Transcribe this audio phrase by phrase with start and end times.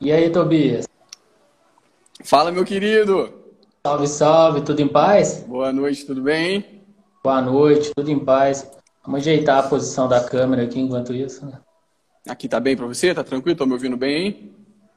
[0.00, 0.86] E aí, Tobias?
[2.22, 3.32] Fala, meu querido!
[3.84, 5.44] Salve, salve, tudo em paz?
[5.46, 6.84] Boa noite, tudo bem?
[7.22, 8.70] Boa noite, tudo em paz.
[9.04, 11.44] Vamos ajeitar a posição da câmera aqui enquanto isso.
[11.44, 11.58] Né?
[12.28, 13.12] Aqui tá bem pra você?
[13.12, 13.58] Tá tranquilo?
[13.58, 14.52] Tô me ouvindo bem, hein?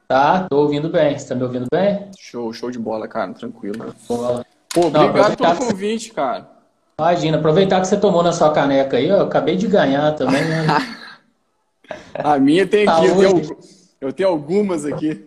[0.06, 1.18] Tá, tô ouvindo bem.
[1.18, 2.08] Você tá me ouvindo bem?
[2.16, 3.92] Show, show de bola, cara, tranquilo.
[4.06, 4.46] Boa.
[4.72, 6.48] Pô, Não, obrigado pelo convite, cara.
[6.96, 10.44] Imagina, aproveitar que você tomou na sua caneca aí, ó, eu acabei de ganhar também,
[10.44, 10.66] né?
[12.14, 13.81] A minha tem aqui, eu Saúde.
[14.02, 15.24] Eu tenho algumas aqui.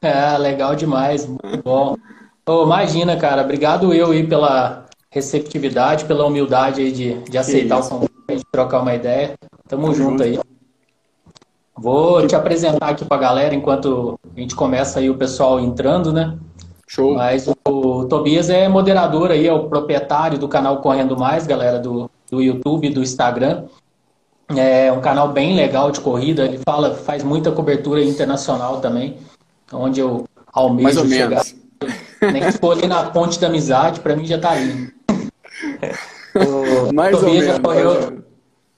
[0.00, 1.96] É, legal demais, muito bom.
[2.44, 7.80] Ô, imagina, cara, obrigado eu aí pela receptividade, pela humildade aí de, de aceitar o
[7.80, 7.90] isso.
[7.90, 9.34] convite, de trocar uma ideia.
[9.68, 10.22] Tamo Tamo junto junto.
[10.24, 10.40] aí.
[11.78, 16.36] Vou te apresentar aqui pra galera enquanto a gente começa aí o pessoal entrando, né?
[16.88, 17.14] Show.
[17.14, 22.10] Mas o Tobias é moderador aí, é o proprietário do canal Correndo Mais, galera, do,
[22.28, 23.66] do YouTube, do Instagram.
[24.58, 29.16] É um canal bem legal de corrida, ele fala, faz muita cobertura internacional também,
[29.72, 31.28] onde eu almejo Mais ou chegar.
[31.28, 31.54] menos.
[32.32, 34.92] Nem que for ali na ponte da amizade, pra mim já tá lindo.
[36.34, 37.66] O Mais ou Tobias já menos.
[37.66, 38.24] correu- menos.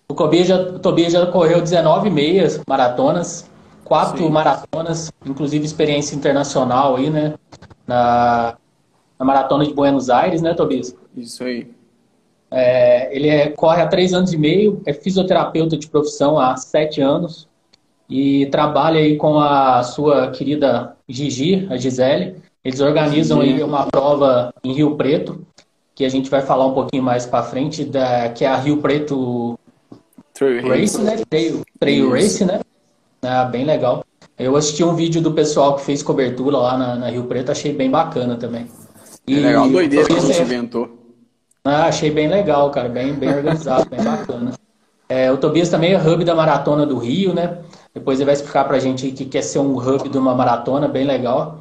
[0.08, 3.48] o Tobias já, o Tobias já correu 19 meias maratonas,
[3.84, 4.30] quatro Sim.
[4.30, 7.34] maratonas, inclusive experiência internacional aí, né?
[7.86, 8.56] Na,
[9.18, 10.96] na maratona de Buenos Aires, né, Tobias?
[11.16, 11.70] Isso aí.
[12.54, 17.00] É, ele é- corre há três anos e meio, é fisioterapeuta de profissão há sete
[17.00, 17.48] anos
[18.08, 22.36] e trabalha aí com a sua querida Gigi, a Gisele.
[22.64, 25.44] Eles organizam aí uma prova em Rio Preto,
[25.94, 28.78] que a gente vai falar um pouquinho mais para frente, da, que é a Rio
[28.78, 29.58] Preto
[30.32, 31.16] Trail Race, né?
[31.28, 32.10] Trail, trail.
[32.10, 32.60] Race, né?
[33.22, 34.04] Ah, bem legal.
[34.38, 37.72] Eu assisti um vídeo do pessoal que fez cobertura lá na, na Rio Preto, achei
[37.72, 38.66] bem bacana também.
[39.28, 41.03] É legal, doideira que a gente inventou.
[41.64, 44.52] Ah, achei bem legal, cara, bem, bem organizado, bem bacana.
[45.08, 47.58] É, o Tobias também é hub da Maratona do Rio, né?
[47.94, 51.04] Depois ele vai explicar pra gente que quer ser um hub de uma maratona, bem
[51.04, 51.60] legal.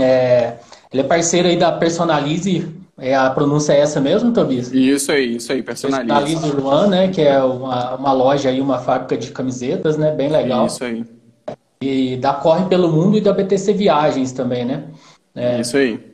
[0.00, 0.54] É,
[0.92, 4.72] ele é parceiro aí da Personalize, é, a pronúncia é essa mesmo, Tobias?
[4.72, 6.14] Isso aí, isso aí, personaliza.
[6.14, 7.08] Personalize One, né?
[7.08, 10.12] Que é uma, uma loja aí, uma fábrica de camisetas, né?
[10.12, 10.66] Bem legal.
[10.66, 11.04] Isso aí.
[11.82, 14.84] E da Corre pelo Mundo e da BTC Viagens também, né?
[15.34, 16.11] É, Isso aí.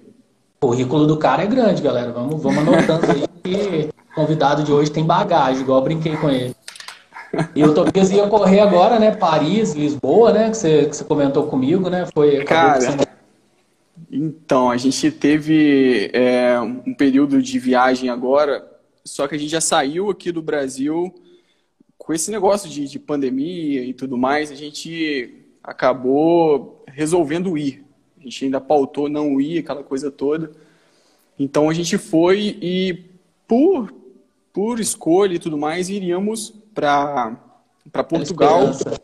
[0.61, 2.13] O currículo do cara é grande, galera.
[2.13, 6.29] Vamos, vamos anotando aí que o convidado de hoje tem bagagem, igual eu brinquei com
[6.29, 6.55] ele.
[7.55, 9.15] E o Tobias ia correr agora, né?
[9.15, 10.51] Paris, Lisboa, né?
[10.51, 12.07] Que você, que você comentou comigo, né?
[12.13, 12.43] Foi.
[12.45, 13.07] Cara, você-
[14.11, 18.67] Então, a gente teve é, um período de viagem agora,
[19.05, 21.15] só que a gente já saiu aqui do Brasil
[21.99, 27.85] com esse negócio de, de pandemia e tudo mais, a gente acabou resolvendo ir.
[28.21, 30.51] A gente ainda pautou não ir, aquela coisa toda.
[31.39, 33.05] Então a gente foi e
[33.47, 33.93] por,
[34.53, 37.37] por escolha e tudo mais, iríamos para
[38.09, 38.71] Portugal.
[38.71, 39.01] Esperança.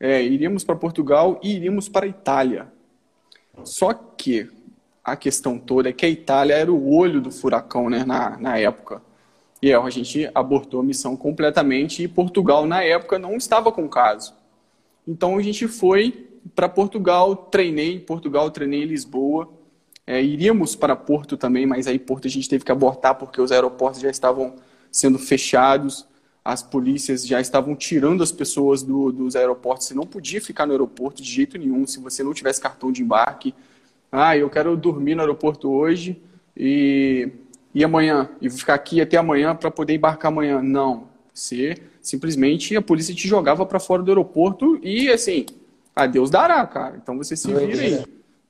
[0.00, 2.72] É, iríamos para Portugal e iríamos para a Itália.
[3.64, 4.48] Só que
[5.02, 8.58] a questão toda é que a Itália era o olho do furacão né, na, na
[8.58, 9.02] época.
[9.60, 13.88] E aí a gente abortou a missão completamente e Portugal, na época, não estava com
[13.88, 14.32] caso.
[15.06, 19.48] Então a gente foi para Portugal, treinei em Portugal, treinei em Lisboa.
[20.06, 23.52] É, iríamos para Porto também, mas aí Porto a gente teve que abortar porque os
[23.52, 24.54] aeroportos já estavam
[24.90, 26.06] sendo fechados,
[26.42, 29.86] as polícias já estavam tirando as pessoas do- dos aeroportos.
[29.86, 33.02] Você não podia ficar no aeroporto de jeito nenhum se você não tivesse cartão de
[33.02, 33.54] embarque.
[34.10, 36.22] Ah, eu quero dormir no aeroporto hoje
[36.56, 37.28] e,
[37.74, 40.62] e amanhã, e ficar aqui até amanhã para poder embarcar amanhã.
[40.62, 41.08] Não.
[41.34, 45.44] Você simplesmente a polícia te jogava para fora do aeroporto e assim,
[45.98, 46.96] a Deus dará, cara.
[47.02, 48.04] Então você se vira aí.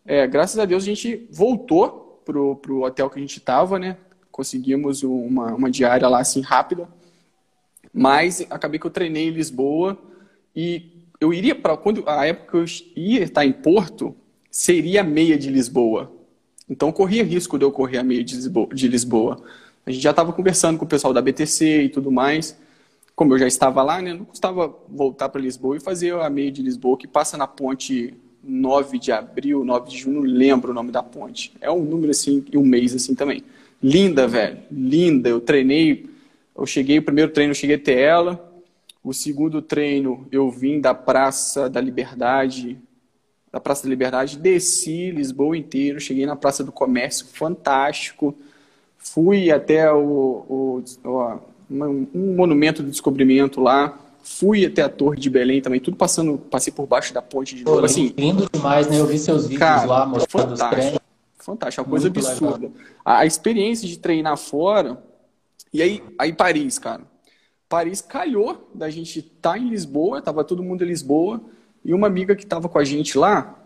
[0.05, 3.97] É, graças a Deus a gente voltou pro, pro hotel que a gente estava, né?
[4.31, 6.87] Conseguimos uma, uma diária lá assim rápida.
[7.93, 9.99] Mas acabei que eu treinei em Lisboa
[10.55, 14.15] e eu iria para quando a época que eu ia estar em Porto
[14.51, 16.13] seria a meia de Lisboa.
[16.69, 18.69] Então corria risco de eu correr a meia de Lisboa.
[18.75, 19.43] De Lisboa.
[19.87, 22.59] A gente já estava conversando com o pessoal da BTC e tudo mais.
[23.19, 26.53] Como eu já estava lá, né, não custava voltar para Lisboa e fazer a meia
[26.53, 28.15] de Lisboa que passa na ponte
[28.45, 31.53] 9 de abril, 9 de junho, lembro o nome da ponte.
[31.61, 33.43] É um número assim e um mês assim também.
[33.83, 35.29] Linda, velho, linda.
[35.29, 36.09] Eu treinei,
[36.57, 38.63] eu cheguei, o primeiro treino eu cheguei até ela.
[39.03, 42.79] O segundo treino eu vim da Praça da Liberdade,
[43.51, 48.33] da Praça da Liberdade, desci Lisboa inteiro, cheguei na Praça do Comércio, fantástico.
[48.97, 53.99] Fui até o, o, o um monumento do descobrimento lá.
[54.23, 57.65] Fui até a Torre de Belém também, tudo passando, passei por baixo da ponte de
[57.65, 57.85] novo.
[57.85, 59.01] Assim, lindo demais, né?
[59.01, 60.81] Eu vi seus vídeos Cara, lá mostrando os fantástico.
[60.81, 61.01] treinos.
[61.39, 62.71] fantástico, uma coisa Muito absurda.
[63.05, 65.03] A, a experiência de treinar fora,
[65.73, 67.03] e aí, aí Paris, cara.
[67.69, 71.41] Paris calhou da gente estar em Lisboa, tava todo mundo em Lisboa,
[71.85, 73.59] E uma amiga que estava com a gente lá,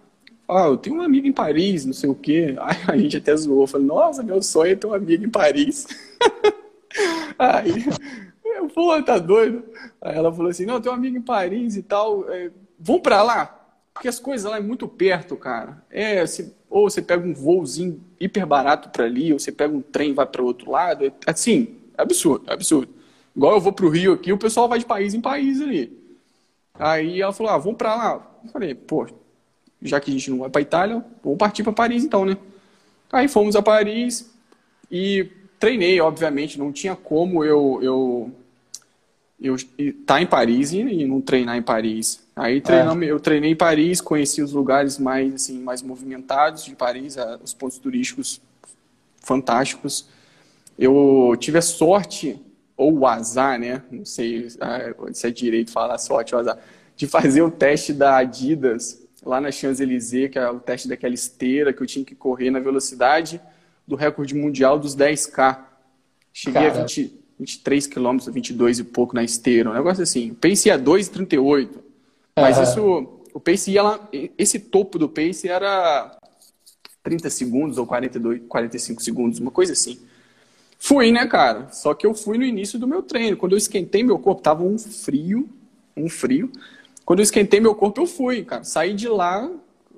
[0.49, 2.55] ah, eu tenho uma amiga em Paris, não sei o quê.
[2.61, 5.87] Aí a gente até zoou, falei, nossa, meu sonho é ter uma amiga em Paris.
[7.43, 7.85] Aí,
[8.45, 9.65] eu, pô, tá doido?
[10.01, 13.03] Aí ela falou assim, não, eu tenho uma amiga em Paris e tal, é, vamos
[13.03, 13.59] pra lá.
[13.93, 15.83] Porque as coisas lá é muito perto, cara.
[15.91, 19.83] É, se, ou você pega um voozinho hiper barato para ali, ou você pega um
[19.83, 21.05] trem e vai para outro lado.
[21.05, 22.89] É, assim, é absurdo, é absurdo.
[23.35, 25.99] Igual eu vou pro Rio aqui, o pessoal vai de país em país ali.
[26.75, 28.31] Aí ela falou, ah, vamos para lá.
[28.45, 29.07] Eu falei, pô,
[29.83, 32.37] já que a gente não vai para Itália, vamos partir para Paris então, né?
[33.11, 34.33] Aí fomos a Paris
[34.91, 35.31] e
[35.63, 38.33] treinei, obviamente, não tinha como eu eu
[39.41, 42.21] eu estar tá em Paris e não treinar em Paris.
[42.35, 43.13] Aí treinamos, é.
[43.13, 47.79] eu treinei em Paris, conheci os lugares mais assim mais movimentados de Paris, os pontos
[47.79, 48.41] turísticos
[49.19, 50.09] fantásticos.
[50.77, 52.41] Eu tive a sorte
[52.77, 53.85] ou o azar, né?
[53.89, 56.59] Não sei se é direito falar sorte ou azar,
[56.97, 61.73] de fazer o teste da Adidas lá na Champs-Élysées, que é o teste daquela esteira
[61.73, 63.41] que eu tinha que correr na velocidade
[63.87, 65.59] do recorde mundial dos 10K.
[66.33, 66.81] Cheguei Cara.
[66.81, 70.31] a 20, 23 km, 22 e pouco na esteira, um negócio assim.
[70.31, 71.69] O pace ia 2,38.
[72.37, 72.63] Mas uhum.
[72.63, 74.09] isso, o pace ia lá,
[74.39, 76.17] esse topo do pace era
[77.03, 79.99] 30 segundos ou 42, 45 segundos, uma coisa assim.
[80.79, 81.69] Fui, né, cara?
[81.71, 83.37] Só que eu fui no início do meu treino.
[83.37, 85.49] Quando eu esquentei meu corpo, tava um frio,
[85.97, 86.51] um frio.
[87.05, 88.65] Quando eu esquentei meu corpo, eu fui, cara.
[88.65, 89.49] Saí de lá,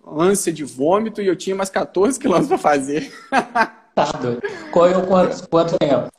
[0.07, 3.13] ânsia de vômito, e eu tinha mais 14 quilômetros para fazer.
[3.95, 4.43] tá doido.
[4.71, 6.11] Correu quanto, quanto tempo?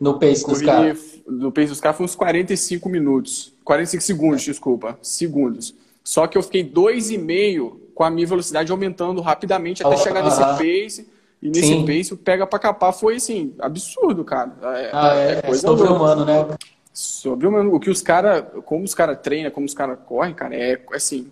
[0.00, 1.18] No pace dos caras?
[1.26, 3.52] No pace dos caras foi uns 45 minutos.
[3.64, 4.98] 45 segundos, desculpa.
[5.02, 5.74] Segundos.
[6.04, 9.98] Só que eu fiquei dois e meio com a minha velocidade aumentando rapidamente até oh,
[9.98, 10.56] chegar nesse uh -huh.
[10.56, 11.08] pace.
[11.40, 11.86] E nesse Sim.
[11.86, 14.52] pace, o pega para capar foi assim, absurdo, cara.
[14.62, 16.46] É, ah, é, é coisa é sobre-humano, né?
[16.92, 20.54] Sobre o, o que os caras, como os caras treinam, como os caras correm, cara,
[20.56, 21.28] é assim,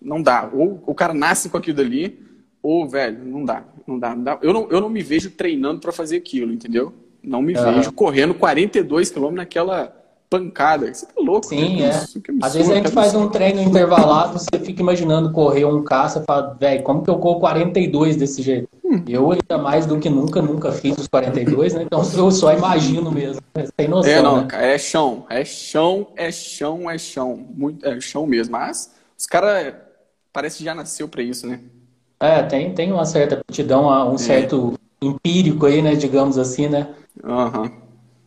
[0.00, 0.48] não dá.
[0.52, 2.20] Ou o cara nasce com aquilo dali,
[2.62, 3.64] ou, velho, não dá.
[3.86, 4.38] Não dá, não dá.
[4.42, 6.92] Eu, não, eu não me vejo treinando para fazer aquilo, entendeu?
[7.22, 7.74] Não me uhum.
[7.74, 9.94] vejo correndo 42 km naquela
[10.28, 10.92] pancada.
[10.92, 11.46] Você tá louco.
[11.46, 11.90] Sim, é.
[11.90, 16.20] Isso, Às vezes a gente faz um treino intervalado, você fica imaginando correr um caça
[16.20, 18.68] e fala, velho, como que eu corro 42 desse jeito?
[18.84, 19.02] Hum.
[19.08, 21.82] Eu ainda mais do que nunca, nunca fiz os 42, né?
[21.82, 23.40] Então eu só imagino mesmo.
[23.76, 24.74] Tem noção, É, não, né?
[24.74, 25.26] é chão.
[25.28, 27.46] É chão, é chão, é chão.
[27.54, 28.52] Muito, é chão mesmo.
[28.52, 29.74] Mas os caras
[30.38, 31.58] parece que já nasceu para isso, né?
[32.20, 34.18] É, tem, tem uma certa aptidão, um é.
[34.18, 35.96] certo empírico aí, né?
[35.96, 36.94] Digamos assim, né?
[37.24, 37.62] Aham.
[37.62, 37.70] Uhum.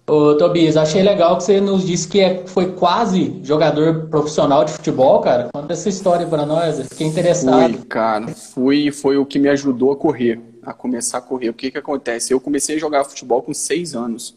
[0.08, 4.74] Ô, Tobias, achei legal que você nos disse que é, foi quase jogador profissional de
[4.74, 5.48] futebol, cara.
[5.54, 7.78] Conta essa história para nós, eu fiquei interessado.
[7.78, 11.48] Fui, cara, fui, foi o que me ajudou a correr, a começar a correr.
[11.48, 12.34] O que que acontece?
[12.34, 14.36] Eu comecei a jogar futebol com seis anos.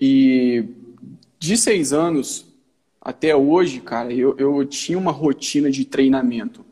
[0.00, 0.64] E
[1.40, 2.46] de seis anos
[3.00, 6.67] até hoje, cara, eu, eu tinha uma rotina de treinamento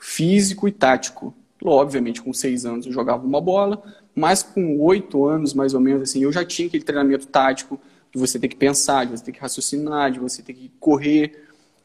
[0.00, 1.34] físico e tático.
[1.62, 3.82] Obviamente, com seis anos eu jogava uma bola,
[4.14, 7.80] mas com oito anos, mais ou menos, assim, eu já tinha aquele treinamento tático
[8.12, 11.44] de você ter que pensar, de você ter que raciocinar, de você ter que correr.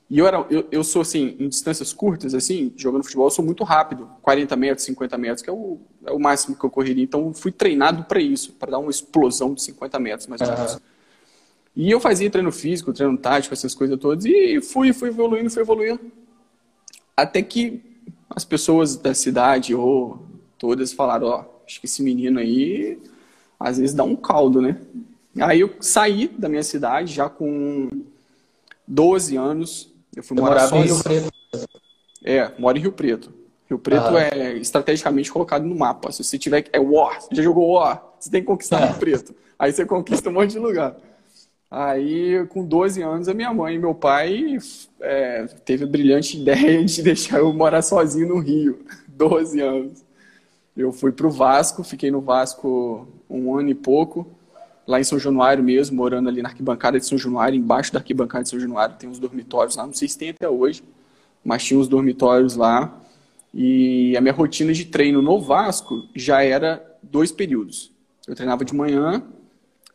[0.09, 3.43] E eu, era, eu, eu sou, assim, em distâncias curtas, assim, jogando futebol, eu sou
[3.43, 4.09] muito rápido.
[4.21, 7.03] 40 metros, 50 metros, que é o, é o máximo que eu correria.
[7.03, 10.73] Então, fui treinado para isso, para dar uma explosão de 50 metros, mais ou menos.
[10.73, 10.79] Uhum.
[11.75, 15.61] E eu fazia treino físico, treino tático, essas coisas todas, e fui, fui evoluindo, fui
[15.61, 15.99] evoluindo.
[17.17, 17.92] Até que
[18.35, 20.19] as pessoas da cidade, ou
[20.57, 22.99] todas, falaram, ó, oh, acho que esse menino aí
[23.59, 24.77] às vezes dá um caldo, né?
[25.39, 27.89] Aí eu saí da minha cidade já com
[28.87, 29.91] 12 anos.
[30.15, 30.83] Eu fui eu morar sozinho.
[30.83, 31.31] em Rio Preto.
[32.23, 33.33] É, moro em Rio Preto.
[33.67, 34.21] Rio Preto ah.
[34.21, 36.11] é estrategicamente colocado no mapa.
[36.11, 36.65] Se você tiver.
[36.71, 37.21] É War.
[37.21, 38.03] Você já jogou War?
[38.19, 38.85] Você tem que conquistar é.
[38.87, 39.33] Rio Preto.
[39.57, 40.95] Aí você conquista um monte de lugar.
[41.75, 44.59] Aí, com 12 anos, a minha mãe e meu pai
[45.01, 48.85] é, teve a brilhante ideia de deixar eu morar sozinho no Rio.
[49.09, 50.05] 12 anos.
[50.77, 54.27] Eu fui para o Vasco, fiquei no Vasco um ano e pouco,
[54.85, 58.43] lá em São Januário mesmo, morando ali na arquibancada de São Januário, embaixo da arquibancada
[58.43, 60.83] de São Januário, tem uns dormitórios lá, não sei se tem até hoje,
[61.43, 63.01] mas tinha uns dormitórios lá.
[63.51, 67.91] E a minha rotina de treino no Vasco já era dois períodos.
[68.27, 69.23] Eu treinava de manhã,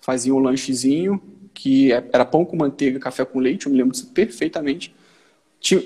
[0.00, 1.22] fazia um lanchezinho,
[1.58, 4.94] que era pão com manteiga, café com leite, eu me lembro disso perfeitamente.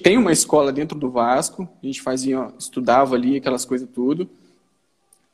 [0.03, 4.29] Tem uma escola dentro do Vasco, a gente fazia, estudava ali aquelas coisas tudo.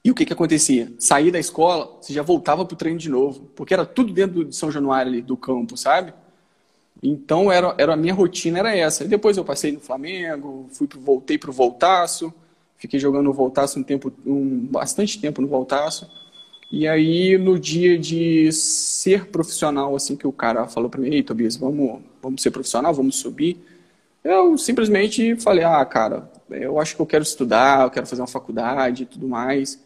[0.04, 0.92] E o que, que acontecia?
[0.97, 4.45] Saía da escola, você já voltava para o treino de novo, porque era tudo dentro
[4.45, 6.14] de São Januário ali, do campo, sabe?
[7.02, 9.02] Então era, era a minha rotina era essa.
[9.02, 12.33] E depois eu passei no Flamengo, fui pro, voltei para o Voltaço,
[12.76, 16.09] fiquei jogando no Voltaço um tempo, um, bastante tempo no Voltaço.
[16.71, 21.23] E aí no dia de ser profissional, assim que o cara falou para mim, ei
[21.23, 23.57] Tobias, vamos, vamos ser profissional, vamos subir.
[24.23, 28.29] Eu simplesmente falei, ah, cara, eu acho que eu quero estudar, eu quero fazer uma
[28.29, 29.83] faculdade e tudo mais.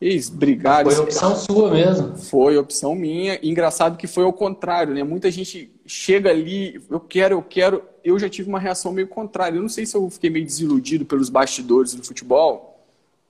[0.00, 0.90] Eles brigaram.
[0.90, 2.16] Foi opção sua mesmo.
[2.16, 3.38] Foi opção minha.
[3.42, 5.02] Engraçado que foi ao contrário, né?
[5.02, 7.82] Muita gente chega ali, eu quero, eu quero.
[8.02, 9.56] Eu já tive uma reação meio contrária.
[9.56, 12.82] Eu não sei se eu fiquei meio desiludido pelos bastidores do futebol.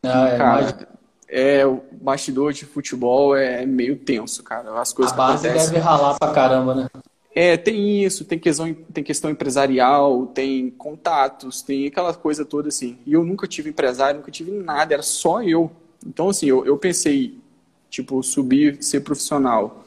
[0.04, 0.88] Ah, é, cara,
[1.30, 4.80] é, o bastidor de futebol é meio tenso, cara.
[4.80, 6.88] As coisas A base deve ralar pra caramba, né?
[7.32, 12.98] É, tem isso, tem questão, tem questão empresarial, tem contatos, tem aquela coisa toda assim.
[13.06, 15.70] E eu nunca tive empresário, nunca tive nada, era só eu.
[16.04, 17.38] Então, assim, eu, eu pensei,
[17.88, 19.84] tipo, subir, ser profissional.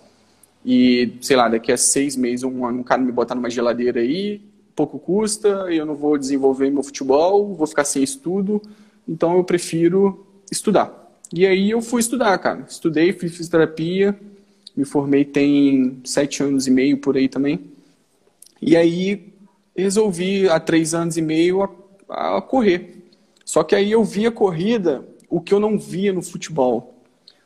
[0.65, 3.99] E, sei lá, daqui a seis meses, um ano, um cara me botar numa geladeira
[3.99, 4.41] aí,
[4.73, 8.61] pouco custa, eu não vou desenvolver meu futebol, vou ficar sem estudo.
[9.05, 11.02] Então, eu prefiro estudar.
[11.35, 12.63] E aí eu fui estudar, cara.
[12.69, 14.15] Estudei, fiz fisioterapia,
[14.75, 17.59] me formei tem sete anos e meio por aí também.
[18.61, 19.33] E aí
[19.75, 21.63] resolvi há três anos e meio
[22.07, 23.09] a, a correr.
[23.43, 26.93] Só que aí eu vi a corrida o que eu não via no futebol.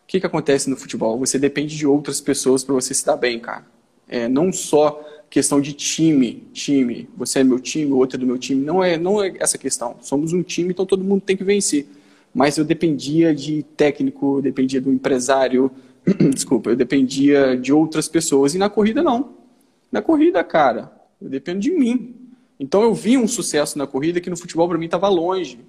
[0.04, 1.18] O que, que acontece no futebol?
[1.20, 3.66] Você depende de outras pessoas para você se dar bem, cara.
[4.06, 8.38] É, não só questão de time, time, você é meu time, outro é do meu
[8.38, 8.66] time.
[8.66, 9.96] Não é, não é essa questão.
[10.02, 11.88] Somos um time, então todo mundo tem que vencer
[12.38, 15.72] mas eu dependia de técnico, dependia do empresário,
[16.32, 18.54] desculpa, eu dependia de outras pessoas.
[18.54, 19.34] E na corrida, não.
[19.92, 22.16] Na corrida, cara, eu dependo de mim.
[22.60, 25.60] Então eu vi um sucesso na corrida que no futebol para mim estava longe.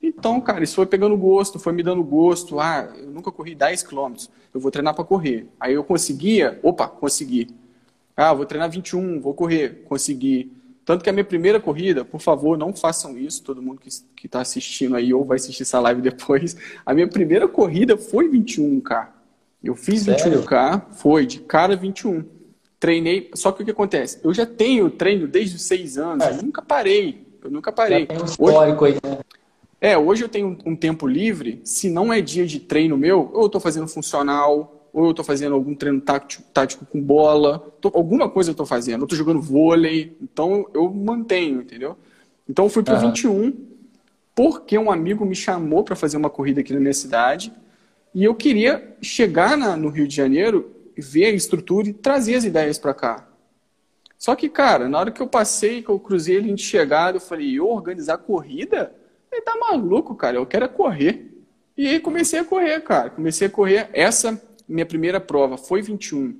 [0.00, 2.60] Então, cara, isso foi pegando gosto, foi me dando gosto.
[2.60, 5.48] Ah, eu nunca corri 10 quilômetros, eu vou treinar para correr.
[5.58, 7.48] Aí eu conseguia, opa, consegui.
[8.16, 10.52] Ah, vou treinar 21, vou correr, consegui.
[10.84, 14.40] Tanto que a minha primeira corrida, por favor, não façam isso, todo mundo que está
[14.40, 16.56] assistindo aí ou vai assistir essa live depois.
[16.84, 19.08] A minha primeira corrida foi 21K.
[19.62, 20.42] Eu fiz Sério?
[20.42, 22.24] 21K, foi de cara 21.
[22.78, 24.20] Treinei, só que o que acontece?
[24.22, 26.32] Eu já tenho treino desde os seis anos, é.
[26.32, 27.26] eu nunca parei.
[27.42, 28.00] Eu nunca parei.
[28.00, 29.18] Já tem um histórico hoje, aí, né?
[29.80, 33.46] É, hoje eu tenho um tempo livre, se não é dia de treino meu, eu
[33.46, 38.30] estou fazendo funcional, ou eu estou fazendo algum treino tático, tático com bola, tô, alguma
[38.30, 41.98] coisa eu estou fazendo, eu estou jogando vôlei, então eu mantenho, entendeu?
[42.48, 43.08] Então eu fui para uhum.
[43.08, 43.52] 21,
[44.36, 47.52] porque um amigo me chamou para fazer uma corrida aqui na minha cidade,
[48.14, 52.44] e eu queria chegar na, no Rio de Janeiro, ver a estrutura e trazer as
[52.44, 53.28] ideias para cá.
[54.16, 57.20] Só que, cara, na hora que eu passei, que eu cruzei ali de chegada, eu
[57.20, 58.94] falei, eu organizar corrida?
[59.30, 61.32] Ele tá maluco, cara, eu quero é correr.
[61.76, 63.10] E aí comecei a correr, cara.
[63.10, 63.90] Comecei a correr.
[63.92, 66.36] Essa minha primeira prova foi 21.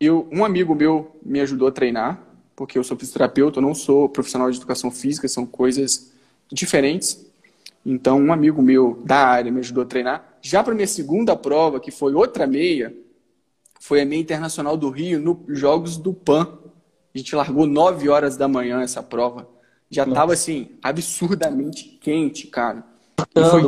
[0.00, 2.20] Eu, um amigo meu me ajudou a treinar,
[2.54, 6.12] porque eu sou fisioterapeuta, eu não sou profissional de educação física, são coisas
[6.52, 7.26] diferentes.
[7.84, 10.36] Então, um amigo meu da área me ajudou a treinar.
[10.40, 12.94] Já para minha segunda prova, que foi outra meia,
[13.80, 16.58] foi a meia internacional do Rio, nos Jogos do PAN.
[17.14, 19.48] A gente largou 9 horas da manhã essa prova.
[19.90, 22.84] Já estava assim, absurdamente quente, cara.
[23.36, 23.62] E foi,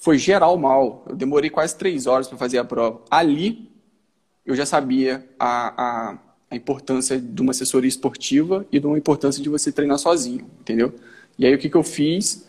[0.00, 1.04] foi geral mal.
[1.08, 3.02] Eu demorei quase três horas para fazer a prova.
[3.08, 3.70] Ali,
[4.44, 6.18] eu já sabia a, a,
[6.50, 10.94] a, importância de uma assessoria esportiva e de uma importância de você treinar sozinho, entendeu?
[11.38, 12.48] E aí, o que, que eu fiz?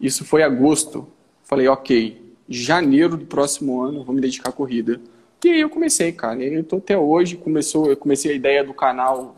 [0.00, 1.06] Isso foi agosto.
[1.44, 4.98] Falei, ok, janeiro do próximo ano, vou me dedicar à corrida.
[5.44, 6.42] E aí eu comecei, cara.
[6.42, 7.36] E eu tô até hoje.
[7.36, 9.36] Começou, eu comecei a ideia do canal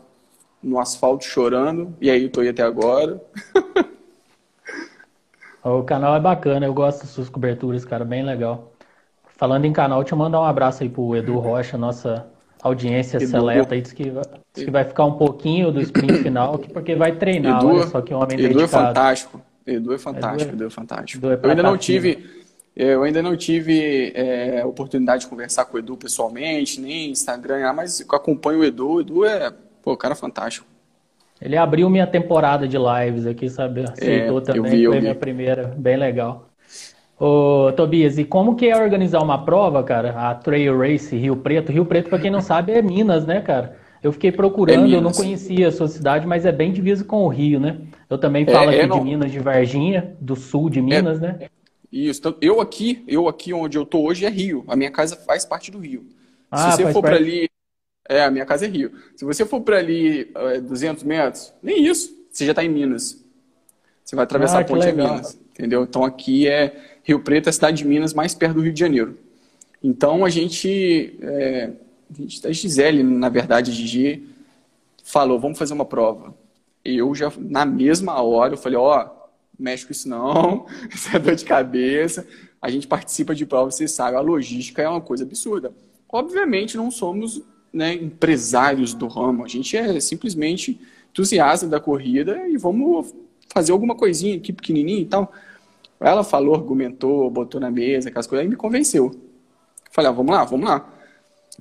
[0.63, 1.95] no asfalto chorando.
[1.99, 3.21] E aí eu tô aí até agora.
[5.63, 8.71] O canal é bacana, eu gosto das suas coberturas, cara, bem legal.
[9.37, 12.27] Falando em canal, deixa eu mandar um abraço aí pro Edu Rocha, nossa
[12.61, 13.27] audiência Edu.
[13.27, 14.11] seleta aí, diz que,
[14.53, 18.01] diz que vai ficar um pouquinho do sprint final, porque vai treinar, Edu, olha só
[18.01, 18.63] que homem Edu é dedicado.
[18.63, 21.25] é fantástico, Edu é fantástico, Edu é, Edu é fantástico.
[21.25, 22.29] Edu é eu ainda não tive,
[22.75, 27.99] eu ainda não tive é, oportunidade de conversar com o Edu pessoalmente, nem Instagram, mas
[27.99, 29.53] eu acompanho o Edu, o Edu é,
[29.83, 30.70] pô, cara fantástico.
[31.41, 33.83] Ele abriu minha temporada de lives aqui, sabe?
[33.83, 36.49] Aceitou é, também, vi, foi minha primeira, bem legal.
[37.19, 40.11] Ô, Tobias, e como que é organizar uma prova, cara?
[40.11, 41.71] A Trail Race Rio Preto.
[41.71, 43.77] Rio Preto, para quem não sabe, é Minas, né, cara?
[44.03, 47.23] Eu fiquei procurando, é eu não conhecia a sua cidade, mas é bem divisa com
[47.23, 47.77] o Rio, né?
[48.09, 48.99] Eu também é, falo é, aqui não...
[48.99, 51.47] de Minas, de Varginha, do sul de Minas, né?
[51.91, 52.19] Isso.
[52.19, 54.63] Então, eu aqui, eu aqui onde eu tô hoje é Rio.
[54.67, 56.05] A minha casa faz parte do Rio.
[56.49, 57.49] Ah, Se você for para ali
[58.07, 58.91] é, a minha casa é Rio.
[59.15, 63.23] Se você for para ali é, 200 metros, nem isso, você já está em Minas.
[64.03, 65.83] Você vai atravessar ah, a ponte em Minas, entendeu?
[65.83, 68.79] Então aqui é Rio Preto, é a cidade de Minas mais perto do Rio de
[68.79, 69.17] Janeiro.
[69.83, 71.71] Então a gente, é,
[72.45, 74.27] a, Gisele, na verdade, a Gigi,
[75.03, 76.35] falou, vamos fazer uma prova.
[76.83, 79.21] Eu já, na mesma hora, eu falei, ó, oh,
[79.57, 82.27] mexe com isso não, isso é dor de cabeça.
[82.61, 85.73] A gente participa de prova, você sabe, a logística é uma coisa absurda.
[86.09, 87.41] Obviamente não somos
[87.73, 89.43] né, empresários do ramo.
[89.43, 93.13] A gente é simplesmente entusiasta da corrida e vamos
[93.53, 95.31] fazer alguma coisinha aqui pequenininha e tal.
[95.99, 99.11] Ela falou, argumentou, botou na mesa, aquelas coisas, aí me convenceu.
[99.91, 100.91] Falei, ah, vamos lá, vamos lá.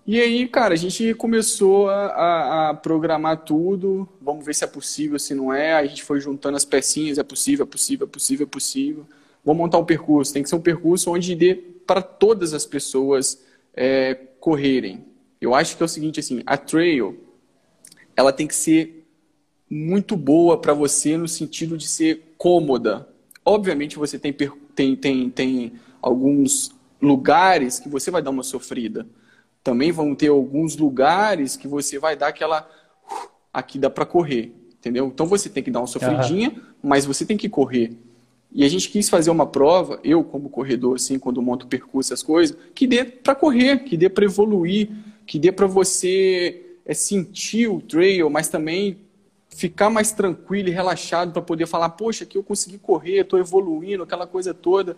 [0.06, 4.66] E aí, cara, a gente começou a, a, a, programar tudo, vamos ver se é
[4.66, 5.74] possível, se não é.
[5.74, 9.06] A gente foi juntando as pecinhas, é possível, é possível, é possível, é possível.
[9.44, 13.42] Vamos montar um percurso, tem que ser um percurso onde dê para todas as pessoas
[13.74, 15.04] é, correrem.
[15.40, 17.18] Eu acho que é o seguinte, assim, a trail,
[18.14, 19.06] ela tem que ser
[19.68, 23.08] muito boa para você no sentido de ser cômoda.
[23.44, 24.34] Obviamente você tem,
[24.74, 29.06] tem, tem, tem alguns lugares que você vai dar uma sofrida.
[29.62, 32.68] Também vão ter alguns lugares que você vai dar aquela.
[33.52, 35.06] Aqui dá para correr, entendeu?
[35.06, 36.60] Então você tem que dar uma sofridinha, uhum.
[36.82, 37.96] mas você tem que correr.
[38.52, 42.22] E a gente quis fazer uma prova, eu como corredor, assim, quando monto percurso, as
[42.22, 44.90] coisas, que dê para correr, que dê para evoluir,
[45.26, 48.98] que dê para você é, sentir o trail, mas também
[49.48, 54.02] ficar mais tranquilo e relaxado para poder falar, poxa, aqui eu consegui correr, estou evoluindo,
[54.02, 54.96] aquela coisa toda.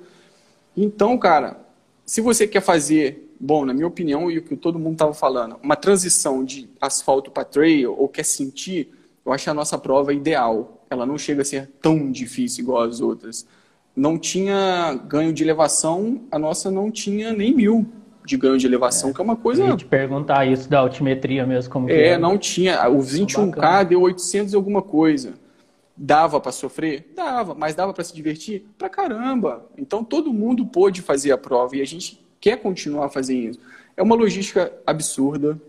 [0.77, 1.61] Então, cara,
[2.05, 5.57] se você quer fazer, bom, na minha opinião e o que todo mundo estava falando,
[5.63, 8.91] uma transição de asfalto para trail ou quer sentir,
[9.25, 10.85] eu acho a nossa prova ideal.
[10.91, 13.47] Ela não chega a ser tão difícil igual as outras.
[13.95, 17.87] Não tinha ganho de elevação, a nossa não tinha nem mil
[18.25, 19.65] de ganho de elevação, é, que é uma coisa.
[19.65, 22.89] Eu te perguntar isso da altimetria mesmo, como É, não tinha.
[22.89, 25.35] O 21K deu 800 e alguma coisa.
[25.97, 27.13] Dava para sofrer?
[27.15, 28.67] Dava, mas dava para se divertir?
[28.79, 29.67] Pra caramba.
[29.77, 33.61] Então todo mundo pôde fazer a prova e a gente quer continuar fazendo isso.
[33.97, 35.61] É uma logística absurda,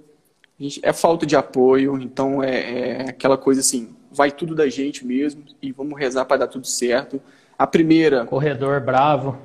[0.58, 5.06] gente, é falta de apoio, então é, é, aquela coisa assim, vai tudo da gente
[5.06, 7.22] mesmo e vamos rezar para dar tudo certo.
[7.58, 8.26] A primeira.
[8.26, 9.38] Corredor bravo.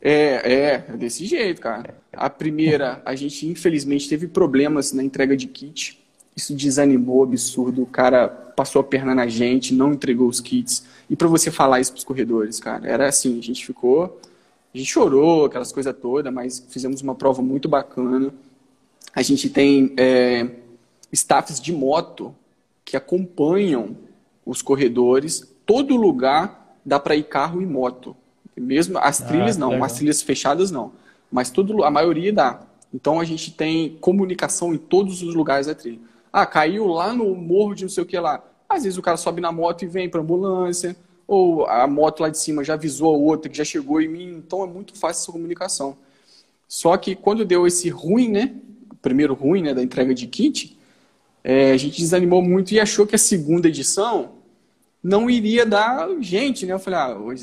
[0.00, 2.01] É, é, é desse jeito, cara.
[2.12, 5.98] A primeira, a gente infelizmente teve problemas na entrega de kit.
[6.36, 7.82] Isso desanimou absurdo.
[7.82, 10.84] O cara passou a perna na gente, não entregou os kits.
[11.08, 14.20] E para você falar isso para os corredores, cara, era assim, a gente ficou,
[14.74, 18.32] a gente chorou, aquelas coisas todas, mas fizemos uma prova muito bacana.
[19.14, 20.48] A gente tem é,
[21.12, 22.34] staffs de moto
[22.84, 23.96] que acompanham
[24.44, 25.50] os corredores.
[25.66, 28.16] Todo lugar dá para ir carro e moto.
[28.56, 29.84] Mesmo as ah, trilhas ah, não, legal.
[29.84, 30.92] as trilhas fechadas não,
[31.32, 32.60] mas tudo, a maioria dá.
[32.92, 35.98] Então a gente tem comunicação em todos os lugares da trilha.
[36.30, 38.44] Ah, caiu lá no morro de não sei o que lá.
[38.68, 40.94] Às vezes o cara sobe na moto e vem para ambulância,
[41.26, 44.28] ou a moto lá de cima já avisou a outra que já chegou em mim.
[44.36, 45.96] Então é muito fácil essa comunicação.
[46.68, 48.54] Só que quando deu esse ruim, né?
[49.00, 50.78] Primeiro ruim, né, da entrega de kit,
[51.42, 54.34] é, a gente desanimou muito e achou que a segunda edição
[55.02, 56.72] não iria dar gente, né?
[56.72, 57.34] Eu falei, ah, ô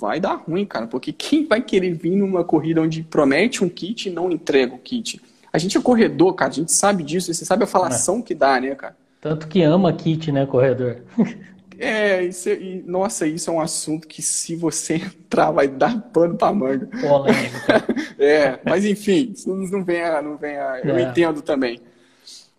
[0.00, 4.08] vai dar ruim, cara, porque quem vai querer vir numa corrida onde promete um kit
[4.08, 5.20] e não entrega o kit?
[5.52, 8.22] A gente é corredor, cara, a gente sabe disso, você sabe a falação é.
[8.22, 8.96] que dá, né, cara?
[9.20, 11.02] Tanto que ama kit, né, corredor?
[11.82, 15.98] É, isso, é, e, nossa, isso é um assunto que se você entrar vai dar
[16.12, 16.86] pano pra manga.
[18.18, 21.02] É, mas enfim, isso não vem a, não vem a, eu é.
[21.04, 21.80] entendo também.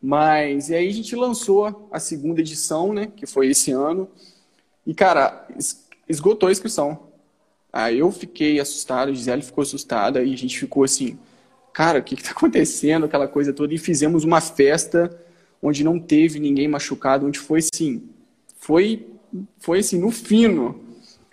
[0.01, 4.09] Mas, e aí a gente lançou a segunda edição, né, que foi esse ano,
[4.87, 5.47] e cara,
[6.09, 7.10] esgotou a inscrição.
[7.73, 11.17] Aí eu fiquei assustado, a Gisele ficou assustada e a gente ficou assim,
[11.71, 13.05] cara, o que está acontecendo?
[13.05, 13.73] Aquela coisa toda.
[13.73, 15.17] E fizemos uma festa
[15.61, 18.03] onde não teve ninguém machucado, onde foi assim,
[18.57, 19.07] foi,
[19.59, 20.81] foi assim, no fino.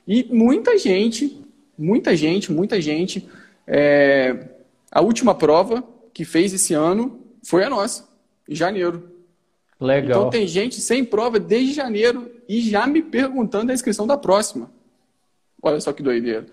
[0.06, 1.42] E muita gente,
[1.76, 3.28] muita gente, muita gente.
[3.66, 4.48] É,
[4.90, 8.08] a última prova que fez esse ano foi a nossa,
[8.48, 9.10] em janeiro.
[9.80, 10.10] Legal.
[10.10, 14.70] Então tem gente sem prova desde janeiro e já me perguntando a inscrição da próxima.
[15.62, 16.46] Olha só que doideira.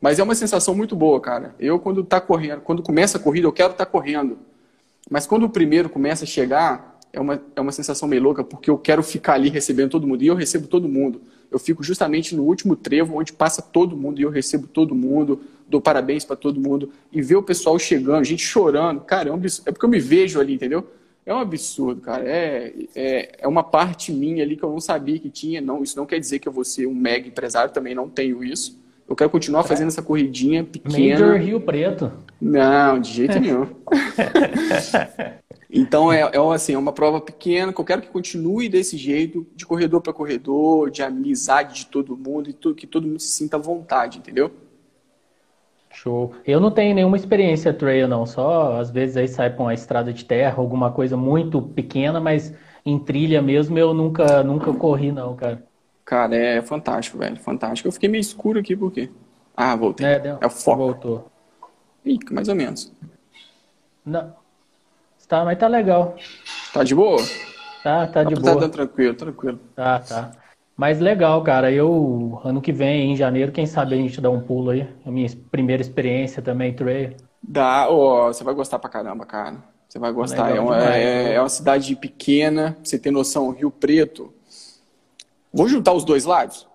[0.00, 1.54] Mas é uma sensação muito boa, cara.
[1.60, 4.38] Eu, quando tá correndo, quando começa a corrida, eu quero estar tá correndo.
[5.08, 8.70] Mas quando o primeiro começa a chegar, é uma, é uma sensação meio louca, porque
[8.70, 10.22] eu quero ficar ali recebendo todo mundo.
[10.22, 11.20] E eu recebo todo mundo.
[11.50, 15.40] Eu fico justamente no último trevo, onde passa todo mundo, e eu recebo todo mundo,
[15.68, 16.90] dou parabéns para todo mundo.
[17.12, 19.02] E ver o pessoal chegando, gente chorando.
[19.02, 20.86] Cara, é, porque eu me vejo ali, entendeu?
[21.24, 22.28] É um absurdo, cara.
[22.28, 25.60] É, é, é uma parte minha ali que eu não sabia que tinha.
[25.60, 28.42] Não, isso não quer dizer que eu vou ser um mega empresário, também não tenho
[28.42, 28.80] isso.
[29.08, 31.20] Eu quero continuar fazendo essa corridinha pequena.
[31.20, 32.10] Major Rio Preto.
[32.40, 33.68] Não, de jeito nenhum.
[35.70, 39.46] então é, é, assim, é uma prova pequena que eu quero que continue desse jeito,
[39.54, 43.56] de corredor para corredor, de amizade de todo mundo e que todo mundo se sinta
[43.56, 44.50] à vontade, entendeu?
[46.02, 46.34] Show.
[46.44, 48.26] Eu não tenho nenhuma experiência trail, não.
[48.26, 52.52] Só às vezes aí sai para uma estrada de terra, alguma coisa muito pequena, mas
[52.84, 55.62] em trilha mesmo eu nunca, nunca corri, não, cara.
[56.04, 57.36] Cara, é fantástico, velho.
[57.36, 57.86] Fantástico.
[57.86, 59.08] Eu fiquei meio escuro aqui, por quê?
[59.56, 60.04] Ah, voltei.
[60.04, 60.38] É, deu.
[60.40, 60.78] é o foco.
[60.78, 61.30] Voltou.
[62.04, 62.92] Ih, mais ou menos.
[64.04, 64.34] Não.
[65.28, 66.16] Tá, mas tá legal.
[66.74, 67.22] Tá de boa?
[67.84, 68.60] Tá, tá de tá, boa.
[68.60, 69.60] Tá tranquilo, tranquilo.
[69.76, 70.32] Tá, tá.
[70.76, 71.70] Mas legal, cara.
[71.70, 74.88] Eu, ano que vem, em janeiro, quem sabe a gente dá um pulo aí.
[75.04, 77.14] A minha primeira experiência também, trail.
[77.42, 79.56] Dá, oh, você vai gostar pra caramba, cara.
[79.88, 80.56] Você vai gostar.
[80.56, 84.32] É uma, é, é uma, cidade pequena, você tem noção, Rio Preto.
[85.52, 86.66] Vou juntar os dois lados,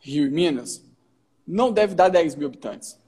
[0.00, 0.82] Rio e Minas.
[1.46, 2.98] Não deve dar 10 mil habitantes.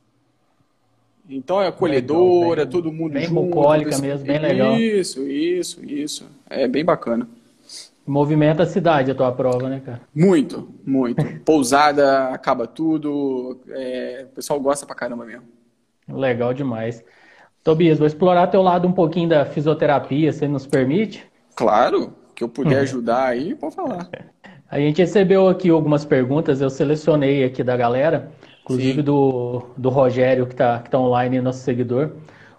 [1.28, 3.42] Então é acolhedora, legal, bem, todo mundo bem junto.
[3.42, 4.76] bucólica mesmo, bem legal.
[4.76, 6.30] Isso, isso, isso.
[6.48, 7.28] É bem bacana.
[8.06, 10.00] Movimenta a cidade a tua prova, né, cara?
[10.14, 11.24] Muito, muito.
[11.44, 13.60] Pousada, acaba tudo.
[13.68, 15.44] É, o pessoal gosta pra caramba mesmo.
[16.08, 17.04] Legal demais.
[17.64, 21.26] Tobias, vou explorar teu lado um pouquinho da fisioterapia, você nos permite?
[21.56, 24.08] Claro, que eu puder ajudar aí, pode falar.
[24.70, 30.44] A gente recebeu aqui algumas perguntas, eu selecionei aqui da galera, inclusive do, do Rogério,
[30.44, 32.10] que está que tá online, nosso seguidor.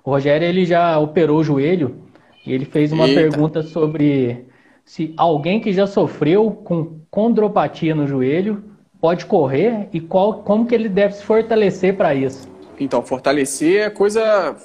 [0.06, 1.98] O Rogério, ele já operou o joelho
[2.46, 3.20] e ele fez uma Eita.
[3.20, 4.46] pergunta sobre
[4.88, 8.64] se alguém que já sofreu com condropatia no joelho
[9.02, 12.48] pode correr e qual, como que ele deve se fortalecer para isso.
[12.80, 14.56] Então, fortalecer é coisa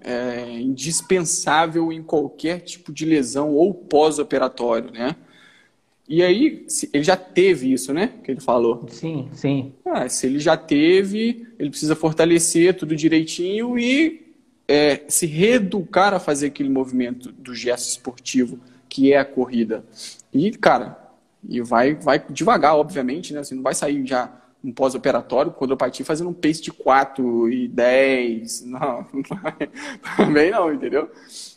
[0.00, 5.14] é, indispensável em qualquer tipo de lesão ou pós-operatório, né?
[6.08, 8.12] E aí, ele já teve isso, né?
[8.24, 8.86] Que ele falou.
[8.88, 9.74] Sim, sim.
[9.84, 14.34] Ah, se ele já teve, ele precisa fortalecer tudo direitinho e
[14.66, 18.58] é, se reeducar a fazer aquele movimento do gesto esportivo
[18.96, 19.84] que é a corrida.
[20.32, 20.96] E, cara,
[21.46, 23.44] e vai, vai devagar, obviamente, né?
[23.44, 24.32] Você não vai sair já
[24.64, 28.62] um pós-operatório, quadropatia, fazendo um pace de 4 e 10.
[28.64, 29.06] Não,
[30.16, 31.10] também não, entendeu?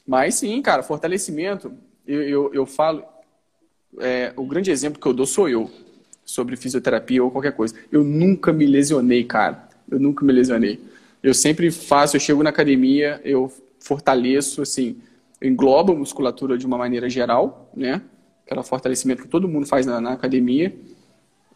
[0.06, 1.71] Mas sim, cara, fortalecimento.
[2.06, 3.06] Eu, eu, eu falo,
[3.99, 5.71] é, o grande exemplo que eu dou sou eu,
[6.25, 7.73] sobre fisioterapia ou qualquer coisa.
[7.89, 9.69] Eu nunca me lesionei, cara.
[9.89, 10.80] Eu nunca me lesionei.
[11.23, 14.97] Eu sempre faço, eu chego na academia, eu fortaleço, assim,
[15.41, 18.02] engloba a musculatura de uma maneira geral, né?
[18.45, 20.75] Aquela fortalecimento que todo mundo faz na, na academia.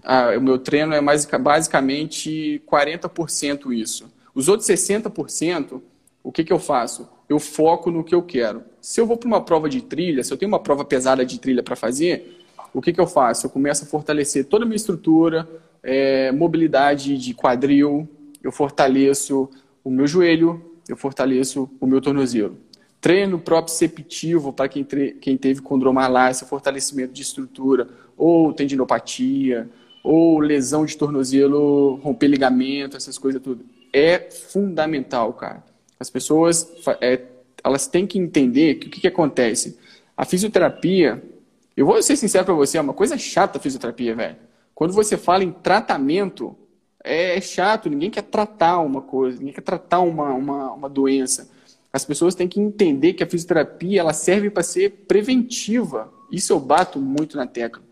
[0.04, 4.12] Ah, o meu treino é mais, basicamente 40% isso.
[4.34, 5.82] Os outros 60%,
[6.24, 7.08] o que, que eu faço?
[7.28, 8.64] Eu foco no que eu quero.
[8.82, 11.40] Se eu vou para uma prova de trilha, se eu tenho uma prova pesada de
[11.40, 12.42] trilha para fazer,
[12.74, 13.46] o que, que eu faço?
[13.46, 15.48] Eu começo a fortalecer toda a minha estrutura,
[15.82, 18.08] é, mobilidade de quadril,
[18.42, 19.50] eu fortaleço
[19.84, 22.58] o meu joelho, eu fortaleço o meu tornozelo
[23.04, 24.86] treino proprioceptivo para quem,
[25.20, 27.86] quem teve condromalácia, fortalecimento de estrutura,
[28.18, 29.70] ou tendinopatia,
[30.02, 33.66] ou lesão de tornozelo, romper ligamento, essas coisas tudo.
[33.92, 35.62] É fundamental, cara.
[36.00, 37.20] As pessoas, é,
[37.62, 39.78] elas têm que entender que o que, que acontece.
[40.16, 41.22] A fisioterapia,
[41.76, 44.38] eu vou ser sincero para você, é uma coisa chata a fisioterapia, velho.
[44.74, 46.56] Quando você fala em tratamento,
[47.04, 51.52] é, é chato, ninguém quer tratar uma coisa, ninguém quer tratar uma, uma, uma doença.
[51.94, 56.12] As pessoas têm que entender que a fisioterapia ela serve para ser preventiva.
[56.32, 57.84] Isso eu bato muito na tecla.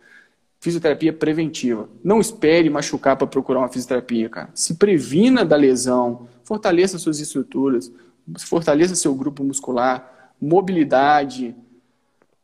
[0.59, 1.87] Fisioterapia preventiva.
[2.03, 4.49] Não espere machucar para procurar uma fisioterapia, cara.
[4.55, 7.91] Se previna da lesão, fortaleça suas estruturas,
[8.39, 11.55] fortaleça seu grupo muscular, mobilidade,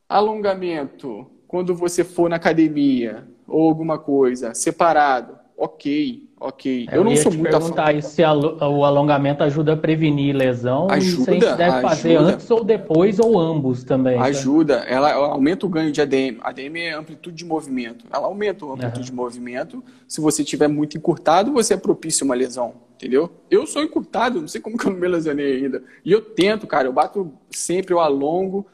[0.07, 1.25] alongamento.
[1.47, 6.26] Quando você for na academia ou alguma coisa, separado, ok.
[6.39, 6.87] Ok.
[6.91, 8.01] Eu, eu não sou muito perguntar a...
[8.01, 10.87] se o alongamento ajuda a prevenir lesão.
[10.89, 11.31] Ajuda.
[11.31, 11.81] A gente deve ajuda.
[11.81, 14.17] fazer antes ou depois ou ambos também.
[14.17, 14.25] Tá?
[14.25, 14.79] Ajuda.
[14.81, 14.85] Tá?
[14.87, 16.37] Ela aumenta o ganho de ADM.
[16.41, 18.05] ADM é amplitude de movimento.
[18.11, 19.05] Ela aumenta a amplitude uhum.
[19.05, 19.83] de movimento.
[20.07, 22.73] Se você tiver muito encurtado, você é propício a uma lesão.
[22.95, 23.31] Entendeu?
[23.49, 25.83] Eu sou encurtado, não sei como que eu não me lesionei ainda.
[26.05, 26.87] E eu tento, cara.
[26.87, 28.65] Eu bato sempre, eu alongo.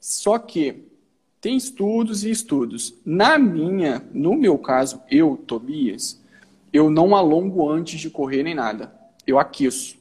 [0.00, 0.84] Só que
[1.42, 2.94] tem estudos e estudos.
[3.04, 6.21] Na minha, no meu caso, eu, Tobias,
[6.72, 8.92] eu não alongo antes de correr nem nada.
[9.26, 9.96] Eu aqueço.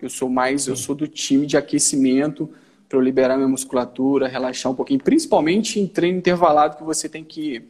[0.00, 0.70] Eu sou mais, Sim.
[0.70, 2.48] eu sou do time de aquecimento
[2.88, 7.22] para eu liberar minha musculatura, relaxar um pouquinho, principalmente em treino intervalado que você tem
[7.22, 7.62] que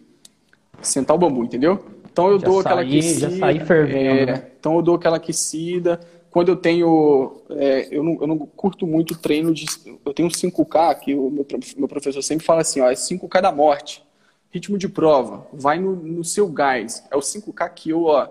[0.81, 1.85] sentar o bambu, entendeu?
[2.11, 3.31] Então eu já dou aquela aquecida.
[3.31, 3.99] Já saí fervendo.
[3.99, 4.47] É, né?
[4.59, 6.01] Então eu dou aquela aquecida.
[6.31, 7.43] Quando eu tenho.
[7.51, 9.67] É, eu, não, eu não curto muito treino de.
[10.05, 13.51] Eu tenho 5K, que o meu, meu professor sempre fala assim: ó, é 5K da
[13.51, 14.03] morte.
[14.51, 17.05] Ritmo de prova, vai no, no seu gás.
[17.11, 18.29] É o 5K que eu, ó,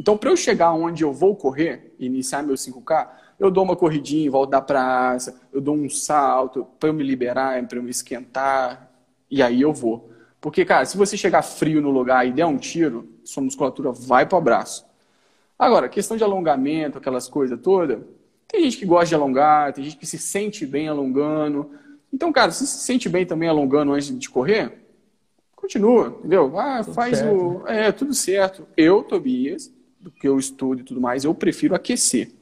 [0.00, 4.26] então, para eu chegar onde eu vou correr, iniciar meu 5K, eu dou uma corridinha
[4.26, 7.90] em volta da praça, eu dou um salto para eu me liberar, para eu me
[7.90, 8.90] esquentar,
[9.30, 10.10] e aí eu vou.
[10.40, 14.24] Porque, cara, se você chegar frio no lugar e der um tiro, sua musculatura vai
[14.24, 14.86] para o abraço.
[15.58, 17.98] Agora, questão de alongamento, aquelas coisas todas,
[18.48, 21.70] tem gente que gosta de alongar, tem gente que se sente bem alongando.
[22.10, 24.79] Então, cara, se se sente bem também alongando antes de correr,
[25.70, 26.58] continua, entendeu?
[26.58, 27.34] Ah, tudo faz certo.
[27.34, 27.68] o.
[27.68, 28.66] É, tudo certo.
[28.76, 32.32] Eu, Tobias, do que eu estudo e tudo mais, eu prefiro aquecer.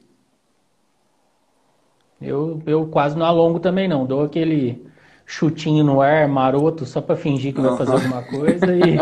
[2.19, 4.85] Eu, eu quase não alongo também não, dou aquele
[5.25, 8.65] chutinho no ar, maroto, só para fingir que vai fazer alguma coisa.
[8.75, 8.97] E,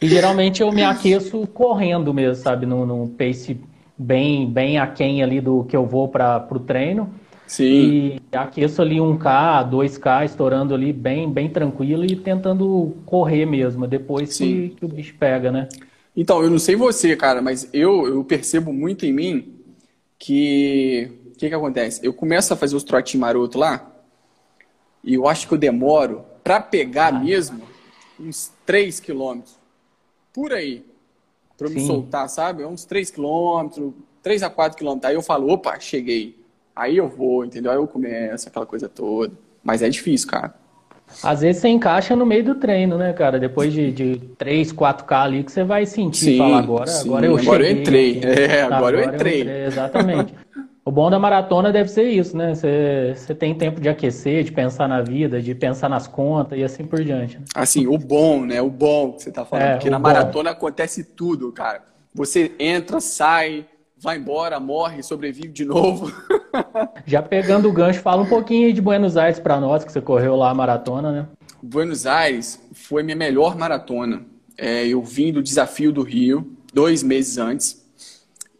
[0.00, 2.64] e, geralmente eu me aqueço correndo mesmo, sabe?
[2.64, 3.60] No, no pace
[3.98, 7.12] bem, bem aquém ali do que eu vou para o treino.
[7.46, 7.64] Sim.
[7.64, 14.38] E aqueço ali 1K, 2K, estourando ali bem, bem tranquilo e tentando correr mesmo, depois
[14.38, 15.68] que, que, o bicho pega, né?
[16.16, 19.54] Então, eu não sei você, cara, mas eu, eu percebo muito em mim
[20.18, 21.10] que.
[21.26, 22.04] O que, que acontece?
[22.04, 23.90] Eu começo a fazer os trotinhos maroto lá,
[25.02, 27.18] e eu acho que eu demoro para pegar ah.
[27.18, 27.62] mesmo
[28.18, 29.56] uns 3 quilômetros.
[30.32, 30.84] Por aí.
[31.56, 32.64] Para me soltar, sabe?
[32.64, 33.92] Uns 3 quilômetros,
[34.22, 35.08] 3 a 4 quilômetros.
[35.08, 36.41] Aí eu falo, opa, cheguei.
[36.74, 37.70] Aí eu vou, entendeu?
[37.70, 39.32] Aí eu começo aquela coisa toda.
[39.62, 40.54] Mas é difícil, cara.
[41.22, 43.38] Às vezes você encaixa no meio do treino, né, cara?
[43.38, 47.08] Depois de, de 3, 4K ali que você vai sentir sim, falar agora, sim.
[47.08, 47.76] agora eu agora cheguei.
[47.76, 48.20] Eu entrei.
[48.22, 49.34] É, agora, agora eu entrei.
[49.34, 49.64] Eu entrei.
[49.66, 50.34] Exatamente.
[50.84, 52.54] o bom da maratona deve ser isso, né?
[52.54, 56.64] Você, você tem tempo de aquecer, de pensar na vida, de pensar nas contas e
[56.64, 57.38] assim por diante.
[57.38, 57.44] Né?
[57.54, 58.62] Assim, o bom, né?
[58.62, 59.66] O bom que você tá falando.
[59.66, 60.04] É, porque na bom.
[60.04, 61.82] maratona acontece tudo, cara.
[62.14, 63.66] Você entra, sai,
[63.98, 66.12] vai embora, morre, sobrevive de novo.
[67.06, 70.36] Já pegando o gancho, fala um pouquinho de Buenos Aires para nós, que você correu
[70.36, 71.26] lá a maratona, né?
[71.62, 74.22] Buenos Aires foi minha melhor maratona.
[74.58, 77.82] É, eu vim do desafio do Rio, dois meses antes.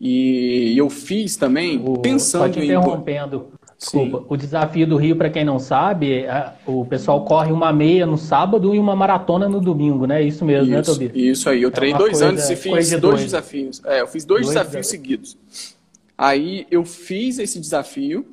[0.01, 3.49] E eu fiz também o, pensando só te interrompendo.
[3.49, 3.63] Em...
[3.79, 4.25] Desculpa, Sim.
[4.29, 8.17] o desafio do Rio, para quem não sabe, é, o pessoal corre uma meia no
[8.17, 10.23] sábado e uma maratona no domingo, né?
[10.23, 11.13] Isso mesmo, né, isso, né, Tobias?
[11.17, 11.63] Isso aí.
[11.63, 13.83] Eu é treinei dois coisa, anos e fiz dois, dois desafios.
[13.85, 15.37] É, eu fiz dois, dois desafios, desafios seguidos.
[16.23, 18.25] Aí eu fiz esse desafio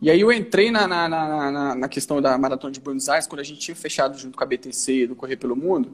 [0.00, 3.38] e aí eu entrei na, na, na, na, questão da Maratona de Buenos Aires, quando
[3.38, 5.92] a gente tinha fechado junto com a BTC do Correr pelo Mundo.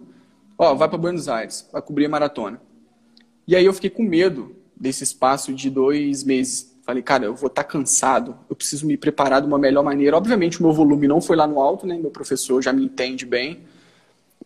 [0.57, 2.59] Ó, vai para Buenos Aires, vai cobrir a maratona.
[3.47, 6.75] E aí eu fiquei com medo desse espaço de dois meses.
[6.87, 10.17] Falei, cara, eu vou estar tá cansado, eu preciso me preparar de uma melhor maneira.
[10.17, 11.99] Obviamente o meu volume não foi lá no alto, né?
[11.99, 13.65] Meu professor já me entende bem.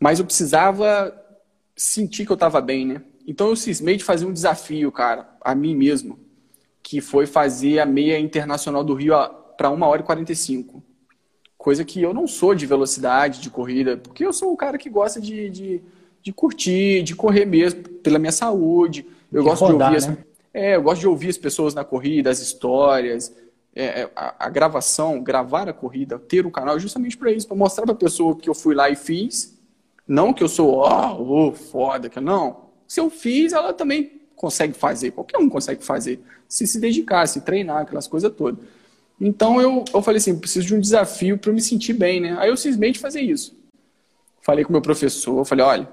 [0.00, 1.14] Mas eu precisava
[1.76, 3.02] sentir que eu estava bem, né?
[3.28, 6.26] Então eu cismei de fazer um desafio, cara, a mim mesmo,
[6.88, 9.12] que foi fazer a meia internacional do Rio
[9.58, 10.82] para 1 hora e 45.
[11.58, 14.88] Coisa que eu não sou de velocidade, de corrida, porque eu sou um cara que
[14.88, 15.82] gosta de, de,
[16.22, 19.06] de curtir, de correr mesmo, pela minha saúde.
[19.30, 20.24] Eu de gosto rodar, de ouvir né?
[20.24, 23.36] as, é, eu gosto de ouvir as pessoas na corrida, as histórias,
[23.76, 27.56] é, é a, a, gravação, gravar a corrida, ter o canal, justamente para isso, para
[27.56, 29.60] mostrar para a pessoa que eu fui lá e fiz.
[30.06, 32.70] Não que eu sou, ó, oh, oh, foda, que não.
[32.86, 37.40] Se eu fiz, ela também consegue fazer, qualquer um consegue fazer, se se dedicar, se
[37.42, 38.64] treinar, aquelas coisas todas.
[39.20, 42.36] Então eu, eu falei assim, preciso de um desafio para me sentir bem, né?
[42.38, 43.58] Aí eu cismei de fazer isso.
[44.40, 45.88] Falei com meu professor, falei, olha,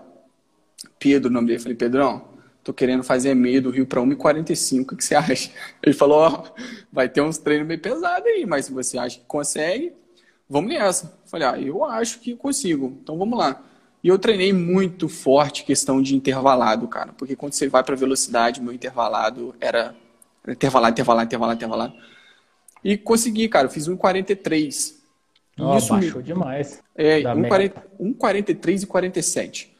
[0.99, 2.23] Pedro, o nome dele, falei, Pedrão,
[2.63, 5.51] tô querendo fazer meio do Rio para 1,45, o que você acha?
[5.81, 9.17] Ele falou, ó, oh, vai ter uns treinos meio pesados aí, mas se você acha
[9.17, 9.91] que consegue,
[10.47, 11.19] vamos nessa.
[11.25, 13.61] Falei, ah, eu acho que consigo, então vamos lá.
[14.05, 18.61] E eu treinei muito forte questão de intervalado, cara, porque quando você vai para velocidade,
[18.61, 19.95] meu intervalado era
[20.47, 21.93] intervalado, intervalado, intervalado, intervalado.
[22.83, 23.65] E consegui, cara.
[23.65, 24.93] Eu fiz 1,43.
[25.59, 26.23] Oh, isso baixou me...
[26.23, 26.83] demais.
[26.95, 29.75] É, 1,43 e 47.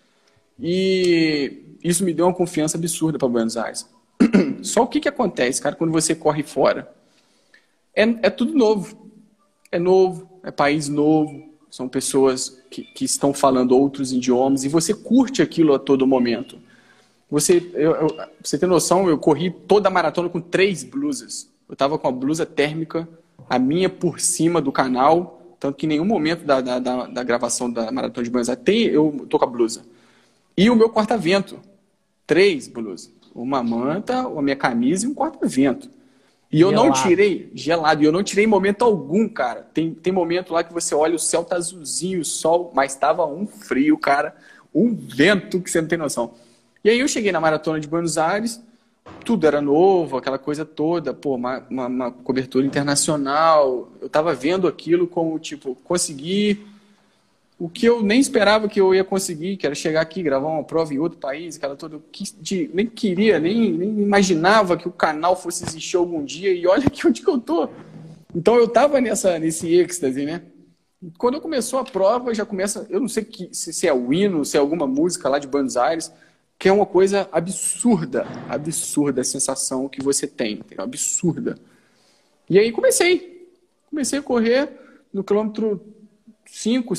[0.59, 3.87] E isso me deu uma confiança absurda para Buenos Aires.
[4.63, 6.91] Só o que, que acontece, cara, quando você corre fora?
[7.95, 9.07] É, é tudo novo.
[9.71, 11.44] É novo, é país novo,
[11.75, 16.57] são pessoas que, que estão falando outros idiomas e você curte aquilo a todo momento.
[17.29, 18.07] Você, eu, eu,
[18.41, 21.49] você tem noção, eu corri toda a maratona com três blusas.
[21.67, 23.05] Eu tava com a blusa térmica,
[23.49, 27.23] a minha por cima do canal, tanto que em nenhum momento da, da, da, da
[27.23, 29.81] gravação da Maratona de Buenos tem, eu tô com a blusa.
[30.55, 31.59] E o meu corta-vento,
[32.25, 33.11] três blusas.
[33.35, 35.89] Uma manta, a minha camisa e um corta-vento.
[36.51, 36.87] E eu gelado.
[36.87, 39.67] não tirei, gelado, e eu não tirei momento algum, cara.
[39.73, 43.25] Tem, tem momento lá que você olha, o céu tá azulzinho, o sol, mas tava
[43.25, 44.35] um frio, cara.
[44.73, 46.33] Um vento que você não tem noção.
[46.83, 48.61] E aí eu cheguei na Maratona de Buenos Aires,
[49.23, 53.91] tudo era novo, aquela coisa toda, pô, uma, uma, uma cobertura internacional.
[53.99, 56.65] Eu estava vendo aquilo como, tipo, conseguir
[57.57, 60.63] o que eu nem esperava que eu ia conseguir, que era chegar aqui, gravar uma
[60.63, 62.01] prova em outro país, aquela toda.
[62.41, 66.87] De, nem queria, nem, nem imaginava que o canal fosse existir algum dia, e olha
[66.87, 67.69] aqui onde que eu tô.
[68.35, 70.41] Então eu estava nessa, nesse êxtase, né?
[71.17, 72.85] Quando começou a prova, já começa.
[72.89, 75.47] Eu não sei que, se, se é o hino, se é alguma música lá de
[75.47, 76.11] Buenos Aires
[76.57, 80.83] que é uma coisa absurda, absurda a sensação que você tem, entendeu?
[80.83, 81.59] absurda.
[82.49, 83.49] E aí comecei,
[83.89, 84.69] comecei a correr
[85.13, 85.81] no quilômetro
[86.45, 86.93] 5,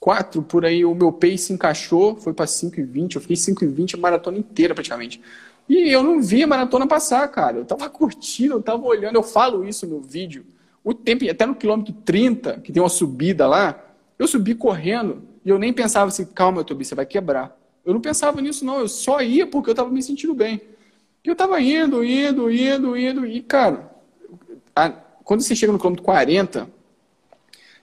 [0.00, 4.38] 4, por aí o meu pace encaixou, foi para 5,20, eu fiquei 5,20 a maratona
[4.38, 5.20] inteira praticamente.
[5.68, 7.58] E eu não vi a maratona passar, cara.
[7.58, 10.44] Eu tava curtindo, eu tava olhando, eu falo isso no vídeo.
[10.84, 13.82] O tempo, até no quilômetro 30, que tem uma subida lá,
[14.18, 17.54] Eu subi correndo e eu nem pensava assim, calma, Tobi, você vai quebrar.
[17.84, 18.78] Eu não pensava nisso, não.
[18.80, 20.60] Eu só ia porque eu estava me sentindo bem.
[21.22, 23.26] E eu estava indo, indo, indo, indo.
[23.26, 23.90] E, cara,
[24.74, 26.68] a, quando você chega no quilômetro 40,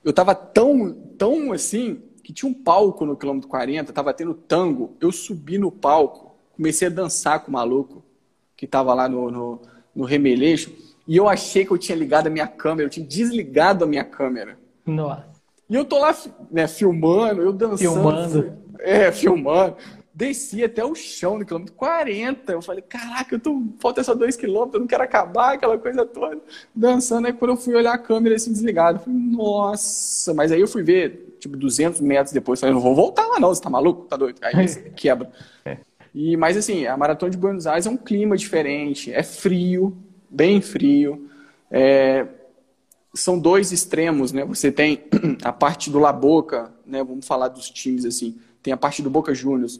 [0.03, 4.95] eu estava tão, tão assim, que tinha um palco no quilômetro 40, estava tendo tango.
[4.99, 8.03] Eu subi no palco, comecei a dançar com o maluco
[8.55, 9.61] que estava lá no, no,
[9.95, 10.71] no remeleixo.
[11.07, 14.03] E eu achei que eu tinha ligado a minha câmera, eu tinha desligado a minha
[14.03, 14.57] câmera.
[14.85, 15.25] Nossa.
[15.69, 16.15] E eu tô lá,
[16.51, 17.77] né, filmando, eu dançando.
[17.77, 18.53] Filmando.
[18.79, 19.75] É, filmando
[20.13, 22.51] desci até o chão no quilômetro 40.
[22.51, 26.05] Eu falei, caraca, eu tô, falta só dois quilômetros, eu não quero acabar aquela coisa
[26.05, 26.39] toda.
[26.73, 30.61] Dançando, aí quando eu fui olhar a câmera assim desligada, eu falei, nossa, mas aí
[30.61, 33.69] eu fui ver, tipo, 200 metros depois, falei, não vou voltar lá não, você tá
[33.69, 34.05] maluco?
[34.05, 34.37] Tá doido?
[34.43, 35.31] Aí você quebra.
[35.65, 35.77] É.
[36.13, 39.97] E, mas assim, a Maratona de Buenos Aires é um clima diferente, é frio,
[40.29, 41.27] bem frio,
[41.71, 42.27] é,
[43.15, 44.45] são dois extremos, né?
[44.45, 45.03] Você tem
[45.43, 47.03] a parte do La Boca, né?
[47.03, 48.37] Vamos falar dos times assim.
[48.61, 49.79] Tem a parte do Boca Juniors,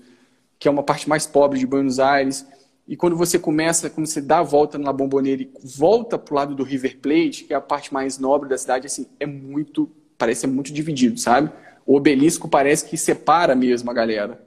[0.64, 2.48] que é uma parte mais pobre de Buenos Aires.
[2.88, 6.36] E quando você começa, quando você dá a volta na Bomboneira e volta para o
[6.38, 9.92] lado do River Plate, que é a parte mais nobre da cidade, assim, é muito,
[10.18, 11.52] parece ser muito dividido, sabe?
[11.86, 14.42] O obelisco parece que separa mesmo a galera.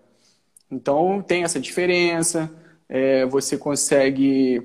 [0.70, 2.50] Então tem essa diferença,
[2.88, 4.62] é, você consegue,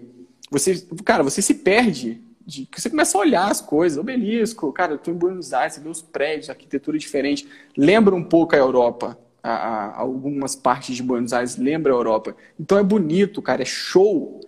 [0.49, 4.95] você, cara, você se perde, de, você começa a olhar as coisas, obelisco, cara, eu
[4.95, 9.19] estou em Buenos Aires, você vê os prédios, arquitetura diferente, lembra um pouco a Europa,
[9.43, 12.35] a, a, algumas partes de Buenos Aires lembra a Europa.
[12.59, 14.39] Então é bonito, cara, é show.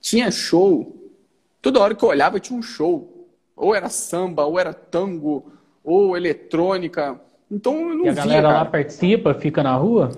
[0.00, 0.96] Tinha show.
[1.62, 3.28] Toda hora que eu olhava tinha um show.
[3.56, 5.52] Ou era samba, ou era tango,
[5.82, 7.20] ou eletrônica.
[7.50, 8.58] Então eu não E a via, galera cara.
[8.58, 10.10] lá participa, fica na rua?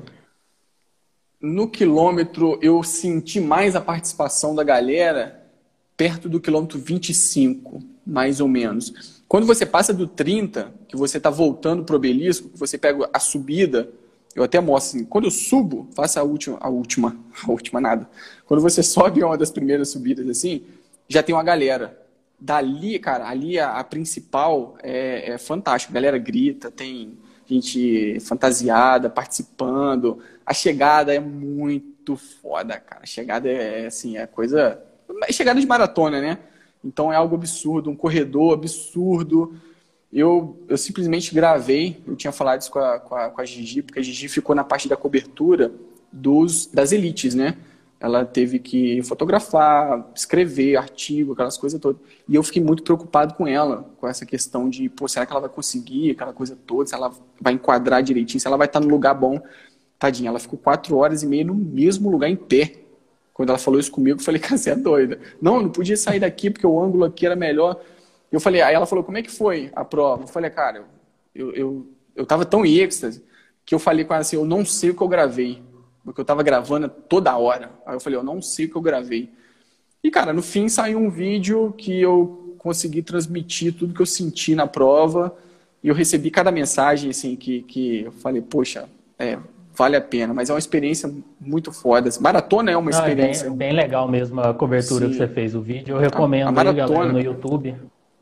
[1.40, 5.42] No quilômetro eu senti mais a participação da galera
[5.96, 9.22] perto do quilômetro 25, mais ou menos.
[9.28, 13.08] Quando você passa do 30, que você está voltando para o obelisco, que você pega
[13.12, 13.88] a subida,
[14.36, 18.08] eu até mostro assim, quando eu subo, faça a última, a última, a última nada.
[18.44, 20.62] Quando você sobe uma das primeiras subidas assim,
[21.08, 21.98] já tem uma galera.
[22.38, 25.90] Dali, cara, ali a, a principal é, é fantástica.
[25.90, 30.18] A galera grita, tem gente fantasiada, participando.
[30.44, 33.04] A chegada é muito foda, cara.
[33.04, 34.78] A chegada é assim, é coisa.
[35.26, 36.38] É chegada de maratona, né?
[36.84, 39.58] Então é algo absurdo, um corredor absurdo
[40.12, 43.82] eu, eu simplesmente gravei, eu tinha falado isso com a, com, a, com a Gigi,
[43.82, 45.72] porque a Gigi ficou na parte da cobertura
[46.12, 47.56] dos, das elites, né?
[47.98, 52.00] Ela teve que fotografar, escrever artigo, aquelas coisas todas.
[52.28, 55.40] E eu fiquei muito preocupado com ela, com essa questão de, pô, será que ela
[55.40, 56.86] vai conseguir aquela coisa toda?
[56.86, 59.40] Se ela vai enquadrar direitinho, se ela vai estar no lugar bom.
[59.98, 62.74] Tadinha, ela ficou quatro horas e meia no mesmo lugar em pé.
[63.32, 65.18] Quando ela falou isso comigo, eu falei, cara, você é doida.
[65.40, 67.80] Não, eu não podia sair daqui porque o ângulo aqui era melhor.
[68.36, 70.24] Eu falei, aí ela falou, como é que foi a prova?
[70.24, 70.84] Eu falei, cara,
[71.34, 73.24] eu, eu, eu tava tão em êxtase
[73.64, 75.62] que eu falei com ela assim, eu não sei o que eu gravei,
[76.04, 77.70] porque eu tava gravando toda hora.
[77.86, 79.30] Aí eu falei, eu não sei o que eu gravei.
[80.04, 84.54] E, cara, no fim saiu um vídeo que eu consegui transmitir tudo que eu senti
[84.54, 85.34] na prova
[85.82, 88.86] e eu recebi cada mensagem, assim, que, que eu falei, poxa,
[89.18, 89.38] é,
[89.74, 92.10] vale a pena, mas é uma experiência muito foda.
[92.20, 93.46] Maratona é uma experiência.
[93.46, 95.12] É bem, bem, legal mesmo a cobertura Sim.
[95.12, 95.96] que você fez, o vídeo.
[95.96, 97.74] Eu recomendo a, a maratona, aí, galera, no YouTube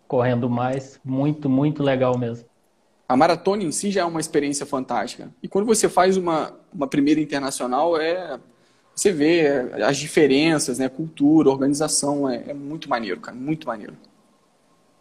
[0.06, 1.00] correndo mais.
[1.04, 2.46] Muito, muito legal mesmo.
[3.08, 5.30] A maratona em si já é uma experiência fantástica.
[5.42, 8.38] E quando você faz uma, uma primeira internacional, é
[8.94, 9.46] você vê
[9.84, 10.88] as diferenças, né?
[10.88, 13.94] Cultura, organização, é, é muito maneiro, cara, muito maneiro.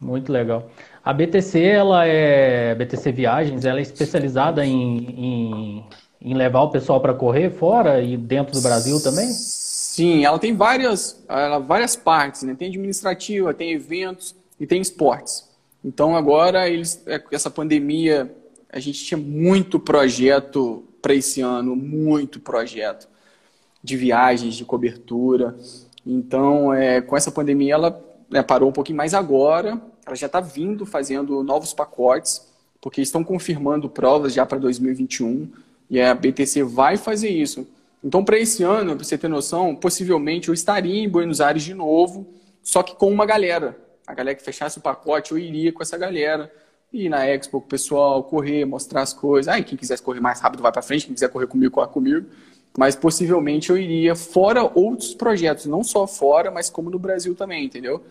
[0.02, 0.70] Muito legal.
[1.04, 5.86] A BTC, ela é BTC Viagens, ela é especializada em, em,
[6.22, 9.28] em levar o pessoal para correr fora e dentro do Brasil também?
[9.28, 12.56] Sim, ela tem várias, ela, várias partes, né?
[12.58, 15.50] Tem administrativa, tem eventos, e tem esportes.
[15.84, 18.34] Então agora eles, é, essa pandemia,
[18.70, 23.08] a gente tinha muito projeto para esse ano, muito projeto
[23.84, 25.56] de viagens, de cobertura.
[26.06, 29.80] Então, é, com essa pandemia, ela né, parou um pouquinho mais agora.
[30.06, 32.48] Ela já está vindo fazendo novos pacotes,
[32.80, 35.50] porque estão confirmando provas já para 2021
[35.90, 37.68] e a BTC vai fazer isso.
[38.04, 41.74] Então, para esse ano, para você ter noção, possivelmente eu estaria em Buenos Aires de
[41.74, 42.28] novo,
[42.62, 45.98] só que com uma galera a galera que fechasse o pacote, eu iria com essa
[45.98, 46.52] galera
[46.92, 49.52] ir na Expo com o pessoal, correr, mostrar as coisas.
[49.52, 52.28] Aí, quem quisesse correr mais rápido vai para frente, quem quiser correr comigo, corre comigo.
[52.78, 57.66] Mas possivelmente eu iria fora outros projetos, não só fora, mas como no Brasil também,
[57.66, 58.04] entendeu?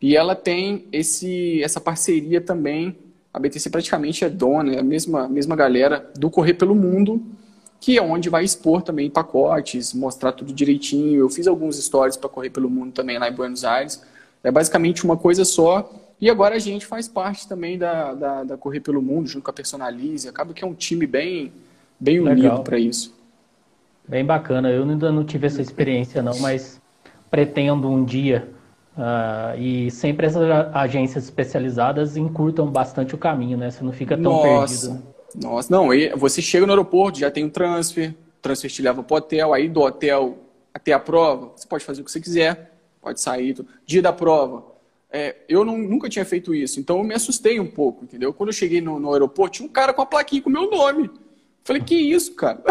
[0.00, 2.96] E ela tem esse, essa parceria também.
[3.32, 7.22] A BTC praticamente é dona, é a mesma, mesma galera do Correr pelo Mundo,
[7.80, 11.20] que é onde vai expor também pacotes, mostrar tudo direitinho.
[11.20, 14.02] Eu fiz alguns stories para Correr pelo Mundo também lá em Buenos Aires.
[14.42, 18.56] É basicamente uma coisa só, E agora a gente faz parte também da, da, da
[18.56, 20.28] Correr pelo Mundo, junto com a Personalize.
[20.28, 21.50] Acaba que é um time bem,
[21.98, 23.14] bem unido para isso.
[24.06, 24.70] Bem bacana.
[24.70, 26.80] Eu ainda não tive essa experiência, não, mas
[27.30, 28.50] pretendo um dia.
[28.98, 30.42] Uh, e sempre essas
[30.74, 33.70] agências especializadas encurtam bastante o caminho, né?
[33.70, 34.88] Você não fica tão Nossa.
[34.90, 34.94] perdido.
[34.94, 35.02] Né?
[35.36, 35.88] Nossa, não,
[36.18, 39.54] você chega no aeroporto, já tem um transfer, o transfer te leva para o hotel,
[39.54, 40.38] aí do hotel
[40.74, 43.56] até a prova, você pode fazer o que você quiser, pode sair.
[43.86, 44.64] Dia da prova,
[45.10, 48.32] é, eu não, nunca tinha feito isso, então eu me assustei um pouco, entendeu?
[48.32, 50.70] Quando eu cheguei no, no aeroporto, tinha um cara com a plaquinha com o meu
[50.70, 51.10] nome.
[51.64, 52.62] Falei, que isso, cara?